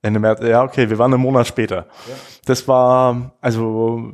[0.03, 1.87] Ende März, ja, okay, wir waren einen Monat später.
[2.09, 2.15] Ja.
[2.45, 4.13] Das war also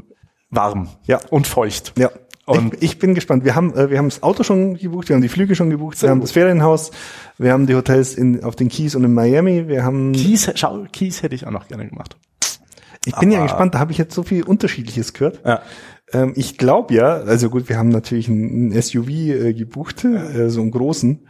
[0.50, 1.18] warm ja.
[1.30, 1.94] und feucht.
[1.98, 2.10] Ja.
[2.44, 3.44] Und ich, ich bin gespannt.
[3.44, 6.00] Wir haben, äh, wir haben das Auto schon gebucht, wir haben die Flüge schon gebucht,
[6.00, 6.90] wir haben das Ferienhaus,
[7.36, 10.12] wir haben die Hotels in, auf den Keys und in Miami, wir haben.
[10.12, 12.16] Keys, schau, Keys hätte ich auch noch gerne gemacht.
[13.04, 15.40] Ich bin ja gespannt, da habe ich jetzt so viel Unterschiedliches gehört.
[15.44, 15.62] Ja.
[16.12, 20.48] Ähm, ich glaube ja, also gut, wir haben natürlich ein, ein SUV äh, gebucht, äh,
[20.48, 21.26] so einen großen.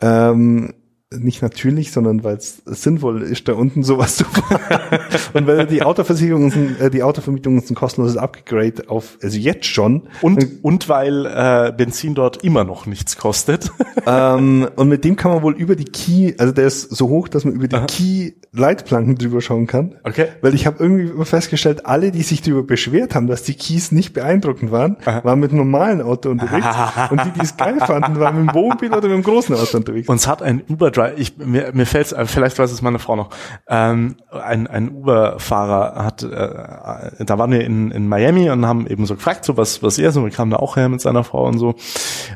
[0.00, 0.30] Ja.
[0.30, 0.74] Ähm,
[1.18, 5.00] nicht natürlich, sondern weil es sinnvoll ist, da unten sowas zu fahren.
[5.34, 9.38] und weil die Autoversicherung ist ein, äh, die Autovermietung ist ein kostenloses Upgrade auf, also
[9.38, 10.02] jetzt schon.
[10.20, 13.70] Und, und weil äh, Benzin dort immer noch nichts kostet.
[14.06, 17.28] ähm, und mit dem kann man wohl über die Key, also der ist so hoch,
[17.28, 17.86] dass man über die Aha.
[17.86, 19.94] Key Leitplanken drüber schauen kann.
[20.04, 20.26] Okay.
[20.42, 24.12] Weil ich habe irgendwie festgestellt, alle, die sich darüber beschwert haben, dass die Keys nicht
[24.12, 25.24] beeindruckend waren, Aha.
[25.24, 26.66] waren mit einem normalen Auto unterwegs.
[27.10, 29.78] und die, die es geil fanden, waren mit dem Wohnmobil oder mit dem großen Auto
[29.78, 30.08] unterwegs.
[30.08, 30.62] Uns hat ein
[31.02, 33.30] Uber-Driver, ich, mir, mir fällt vielleicht weiß es meine Frau noch,
[33.68, 39.06] ähm, ein, ein Uber-Fahrer hat, äh, da waren wir in, in Miami und haben eben
[39.06, 41.46] so gefragt, so was, was er so, wir kamen da auch her mit seiner Frau
[41.46, 41.74] und so.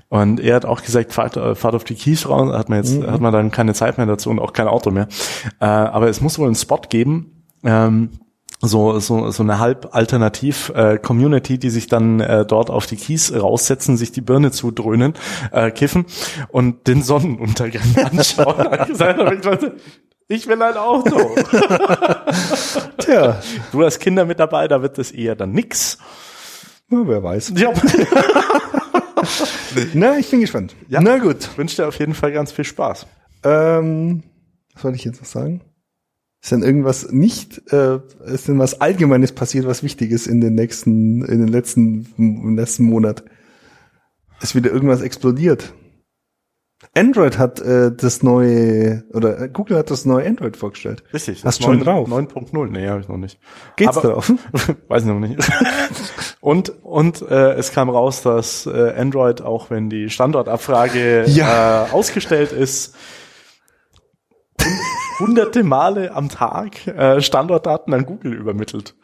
[0.09, 3.01] Und er hat auch gesagt, fahrt, äh, fahrt auf die Keys raus, hat man jetzt,
[3.01, 3.11] mhm.
[3.11, 5.09] hat man dann keine Zeit mehr dazu und auch kein Auto mehr.
[5.61, 8.11] Äh, aber es muss wohl einen Spot geben, ähm,
[8.61, 12.97] so so so eine halb alternativ äh, Community, die sich dann äh, dort auf die
[12.97, 15.15] Kies raussetzen, sich die Birne zudröhnen,
[15.53, 16.07] äh, kiffen
[16.49, 18.67] und den Sonnenuntergang anschauen.
[20.29, 21.17] ich will ein Auto.
[22.99, 23.41] Tja,
[23.73, 25.99] du hast Kinder mit dabei, da wird das eher dann nix.
[26.89, 27.53] Na, wer weiß.
[27.57, 27.73] Ja.
[29.95, 30.75] Na, ich bin gespannt.
[30.89, 31.01] Ja.
[31.01, 31.49] Na gut.
[31.53, 33.07] Ich wünsche dir auf jeden Fall ganz viel Spaß.
[33.43, 34.23] Ähm,
[34.73, 35.63] was soll ich jetzt noch sagen?
[36.47, 40.55] Ist denn irgendwas nicht, äh, ist denn was Allgemeines passiert, was wichtig ist in den
[40.55, 43.25] nächsten, in den letzten, im letzten Monat?
[44.41, 45.75] Ist wieder irgendwas explodiert?
[46.95, 51.03] Android hat äh, das neue, oder Google hat das neue Android vorgestellt.
[51.13, 51.45] Richtig.
[51.45, 52.09] Hast du schon drauf?
[52.09, 53.41] 9.0, nee, habe ich noch nicht.
[53.75, 54.33] Geht's Aber, drauf?
[54.87, 55.41] weiß ich noch nicht.
[56.41, 61.87] und und äh, es kam raus, dass äh, Android, auch wenn die Standortabfrage ja.
[61.87, 62.95] äh, ausgestellt ist,
[65.19, 68.95] hunderte Male am Tag äh, Standortdaten an Google übermittelt.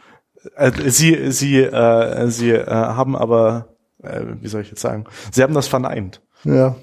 [0.57, 5.05] Äh, sie sie äh, sie äh, haben aber äh, wie soll ich jetzt sagen?
[5.31, 6.21] Sie haben das verneint.
[6.45, 6.77] Ja.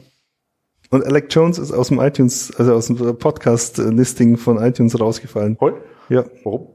[0.89, 5.57] Und Alec Jones ist aus dem iTunes, also aus dem Podcast-Listing von iTunes rausgefallen.
[5.59, 5.73] Heu?
[6.09, 6.25] Ja.
[6.43, 6.69] Warum?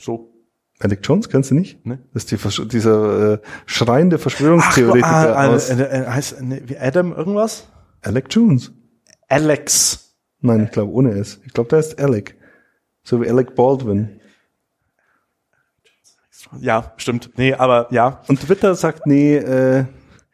[0.00, 0.30] So.
[0.78, 1.84] Alec Jones, kennst du nicht?
[1.84, 1.98] Nee.
[2.12, 5.70] Das ist die, dieser äh, schreiende Verschwörungstheoretiker Ach, ah, aus.
[5.70, 7.68] Äh, äh, heißt ne, wie Adam irgendwas?
[8.00, 8.72] Alec Jones.
[9.28, 10.11] Alex.
[10.42, 11.40] Nein, ich glaube ohne S.
[11.46, 12.36] Ich glaube, da ist Alec.
[13.02, 14.20] So wie Alec Baldwin.
[16.60, 17.30] Ja, stimmt.
[17.36, 18.22] Nee, aber ja.
[18.28, 19.84] Und Twitter sagt, nee, äh,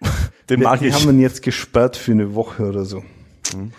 [0.51, 0.97] den mag wir, ich.
[0.97, 3.05] Die haben ihn jetzt gesperrt für eine Woche oder so.
[3.55, 3.73] Mhm.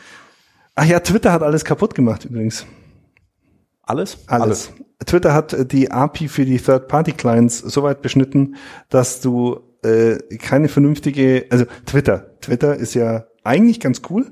[0.75, 2.65] Ach ja, Twitter hat alles kaputt gemacht übrigens.
[3.81, 4.19] Alles?
[4.27, 4.43] Alles.
[4.43, 4.73] alles.
[5.05, 8.55] Twitter hat die API für die Third-Party-Clients so weit beschnitten,
[8.89, 14.31] dass du äh, keine vernünftige, also Twitter, Twitter ist ja eigentlich ganz cool,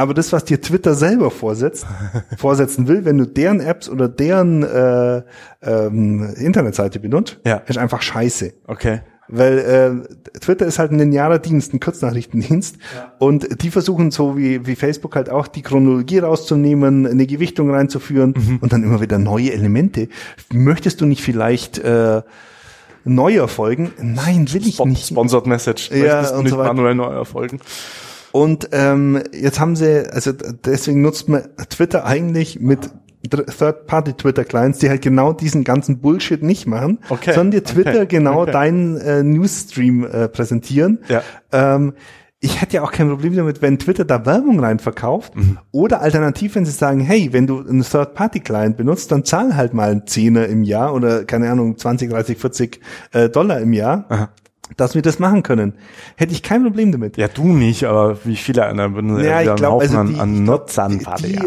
[0.00, 1.86] aber das, was dir Twitter selber vorsetzt,
[2.38, 5.22] vorsetzen will, wenn du deren Apps oder deren äh,
[5.60, 7.56] ähm, Internetseite benutzt, ja.
[7.66, 8.54] ist einfach scheiße.
[8.66, 9.00] Okay.
[9.28, 12.78] Weil äh, Twitter ist halt ein linearer Dienst, ein Kurznachrichtendienst.
[12.96, 13.12] Ja.
[13.18, 18.34] Und die versuchen so wie, wie Facebook halt auch die Chronologie rauszunehmen, eine Gewichtung reinzuführen
[18.34, 18.58] mhm.
[18.62, 20.08] und dann immer wieder neue Elemente.
[20.50, 22.22] Möchtest du nicht vielleicht äh,
[23.04, 23.92] neuer folgen?
[24.00, 25.06] Nein, will ich Spot, nicht.
[25.06, 25.90] Sponsored Message.
[25.90, 27.60] Ja, Möchtest du nicht so manuell neuer folgen?
[28.32, 32.90] Und ähm, jetzt haben sie, also deswegen nutzt man Twitter eigentlich mit
[33.28, 37.32] Third-Party-Twitter-Clients, die halt genau diesen ganzen Bullshit nicht machen, okay.
[37.34, 38.06] sondern dir Twitter okay.
[38.06, 38.52] genau okay.
[38.52, 41.00] deinen äh, Newsstream äh, präsentieren.
[41.08, 41.22] Ja.
[41.52, 41.94] Ähm,
[42.42, 45.36] ich hätte ja auch kein Problem damit, wenn Twitter da Werbung rein verkauft.
[45.36, 45.58] Mhm.
[45.72, 49.90] Oder alternativ, wenn sie sagen, hey, wenn du einen Third-Party-Client benutzt, dann zahl halt mal
[49.90, 52.80] einen Zehner im Jahr oder keine Ahnung, 20, 30, 40
[53.12, 54.06] äh, Dollar im Jahr.
[54.08, 54.30] Aha
[54.76, 55.74] dass wir das machen können.
[56.16, 57.16] Hätte ich kein Problem damit.
[57.16, 60.98] Ja, du nicht, aber wie viele andere würden ja, ich glaub, also die, an, Nutzern
[60.98, 61.38] die, die,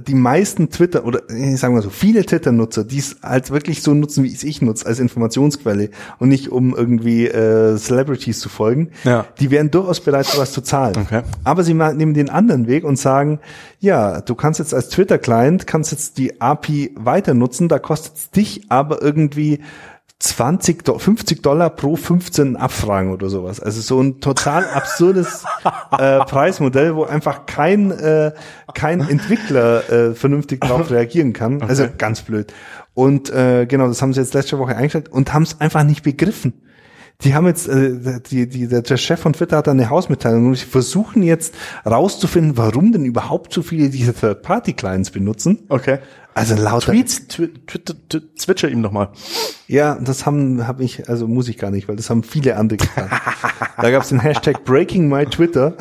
[0.00, 3.94] die meisten Twitter oder ich sage mal so viele Twitter-Nutzer, die es halt wirklich so
[3.94, 8.90] nutzen, wie es ich nutze, als Informationsquelle und nicht um irgendwie äh, Celebrities zu folgen,
[9.04, 9.26] ja.
[9.40, 10.96] die wären durchaus bereit, sowas zu zahlen.
[10.96, 11.22] Okay.
[11.44, 13.40] Aber sie nehmen den anderen Weg und sagen,
[13.80, 18.30] ja, du kannst jetzt als Twitter-Client, kannst jetzt die API weiter nutzen, da kostet es
[18.30, 19.60] dich aber irgendwie
[20.18, 23.60] 20, 50 Dollar pro 15 Abfragen oder sowas.
[23.60, 25.44] Also so ein total absurdes
[25.98, 28.32] äh, Preismodell, wo einfach kein, äh,
[28.72, 31.60] kein Entwickler äh, vernünftig darauf reagieren kann.
[31.60, 31.92] Also okay.
[31.98, 32.52] ganz blöd.
[32.94, 36.02] Und äh, genau, das haben sie jetzt letzte Woche eingestellt und haben es einfach nicht
[36.02, 36.62] begriffen.
[37.22, 40.54] Die haben jetzt, äh, die, die, der Chef von Twitter hat da eine Hausmitteilung und
[40.54, 41.54] sie versuchen jetzt
[41.84, 45.64] rauszufinden, warum denn überhaupt so viele diese Third-Party-Clients benutzen.
[45.68, 45.98] Okay.
[46.36, 46.92] Also lauter.
[46.92, 49.08] Tweets, tw tw tw zwitscher ihm nochmal.
[49.68, 52.76] Ja, das haben habe ich, also muss ich gar nicht, weil das haben viele andere
[52.76, 53.08] getan.
[53.80, 55.74] da gab es den Hashtag Breaking My Twitter.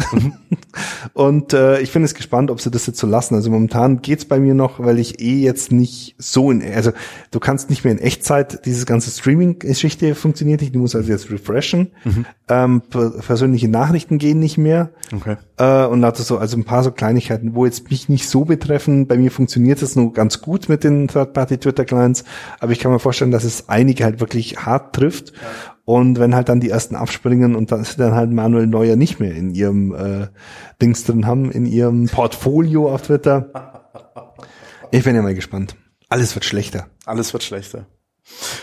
[1.13, 3.35] und äh, ich bin jetzt gespannt, ob sie das jetzt so lassen.
[3.35, 6.93] Also momentan geht's bei mir noch, weil ich eh jetzt nicht so in, also
[7.31, 11.29] du kannst nicht mehr in Echtzeit, dieses ganze Streaming-Geschichte funktioniert nicht, du musst also jetzt
[11.31, 11.91] refreshen.
[12.05, 12.25] Mhm.
[12.47, 14.91] Ähm, persönliche Nachrichten gehen nicht mehr.
[15.15, 15.37] Okay.
[15.57, 19.07] Äh, und hatte so, also ein paar so Kleinigkeiten, wo jetzt mich nicht so betreffen.
[19.07, 22.23] Bei mir funktioniert es nur ganz gut mit den Third-Party-Twitter-Clients,
[22.59, 25.31] aber ich kann mir vorstellen, dass es einige halt wirklich hart trifft.
[25.31, 25.37] Ja.
[25.85, 29.19] Und wenn halt dann die ersten abspringen und dann ist dann halt Manuel Neuer nicht
[29.19, 30.27] mehr in ihrem äh,
[30.81, 33.51] Dings drin haben, in ihrem Portfolio auf Twitter.
[34.91, 35.75] Ich bin ja mal gespannt.
[36.09, 36.87] Alles wird schlechter.
[37.05, 37.85] Alles wird schlechter.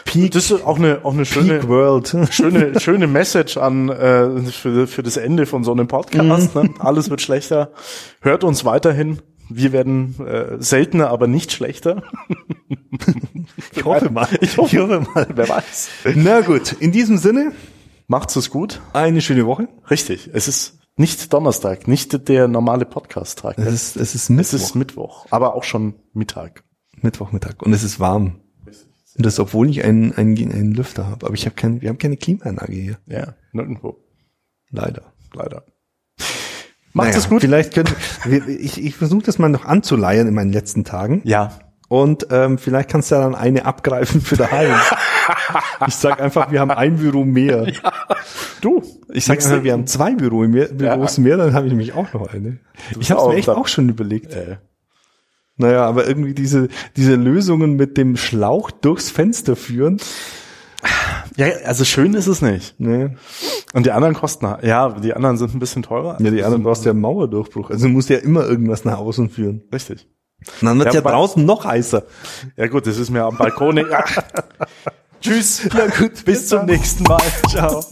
[0.05, 1.63] Peak, das ist auch eine auch eine schöne
[2.31, 6.55] schöne schöne Message an äh, für für das Ende von so einem Podcast.
[6.55, 6.63] Mhm.
[6.63, 6.75] Ne?
[6.79, 7.73] Alles wird schlechter.
[8.21, 9.21] Hört uns weiterhin.
[9.49, 12.03] Wir werden äh, seltener, aber nicht schlechter.
[13.77, 14.29] ich hoffe mal.
[14.41, 15.27] Ich hoffe, ich hoffe mal.
[15.35, 15.91] Wer weiß.
[16.15, 16.73] Na gut.
[16.73, 17.53] In diesem Sinne
[18.07, 18.81] macht's es gut.
[18.93, 19.69] Eine schöne Woche.
[19.91, 20.31] Richtig.
[20.33, 23.59] Es ist nicht Donnerstag, nicht der normale Podcast-Tag.
[23.59, 24.55] Es ist, es ist Mittwoch.
[24.55, 26.65] Es ist Mittwoch, aber auch schon Mittag.
[27.01, 27.63] Mittwochmittag.
[27.63, 28.42] Und es ist warm.
[29.17, 31.27] Und das, obwohl ich einen, einen, einen Lüfter habe.
[31.27, 32.99] Aber ich habe kein, wir haben keine Klimaanlage hier.
[33.07, 33.99] Ja, nirgendwo.
[34.71, 35.13] Leider.
[35.35, 35.65] Leider.
[36.95, 37.41] Macht naja, es gut.
[37.41, 37.95] Vielleicht könnte,
[38.49, 41.23] ich, ich versuche das mal noch anzuleiern in meinen letzten Tagen.
[41.25, 41.53] Ja.
[41.89, 44.75] Und ähm, vielleicht kannst du ja dann eine abgreifen für daheim.
[45.87, 47.69] ich sag einfach, wir haben ein Büro mehr.
[47.69, 47.93] Ja.
[48.63, 51.23] Du, ich sag einfach, wir haben zwei Büro mehr, Büros ja.
[51.23, 52.59] mehr, dann habe ich nämlich auch noch eine.
[52.93, 54.35] Du ich habe mir echt auch schon überlegt.
[54.35, 54.57] Äh.
[55.63, 59.99] Naja, aber irgendwie diese, diese Lösungen mit dem Schlauch durchs Fenster führen.
[61.37, 62.75] Ja, also schön ist es nicht.
[62.79, 63.11] Nee.
[63.73, 66.17] Und die anderen kosten, ja, die anderen sind ein bisschen teurer.
[66.21, 67.71] Ja, die anderen brauchst ja Mauerdurchbruch.
[67.71, 69.63] Also du musst ja immer irgendwas nach außen führen.
[69.73, 70.09] Richtig.
[70.61, 72.03] Und dann wird ja, ja draußen noch heißer.
[72.57, 73.81] Ja gut, das ist mir am Balkon.
[75.21, 75.69] Tschüss.
[75.73, 77.23] Na gut, bis zum nächsten Mal.
[77.49, 77.85] Ciao.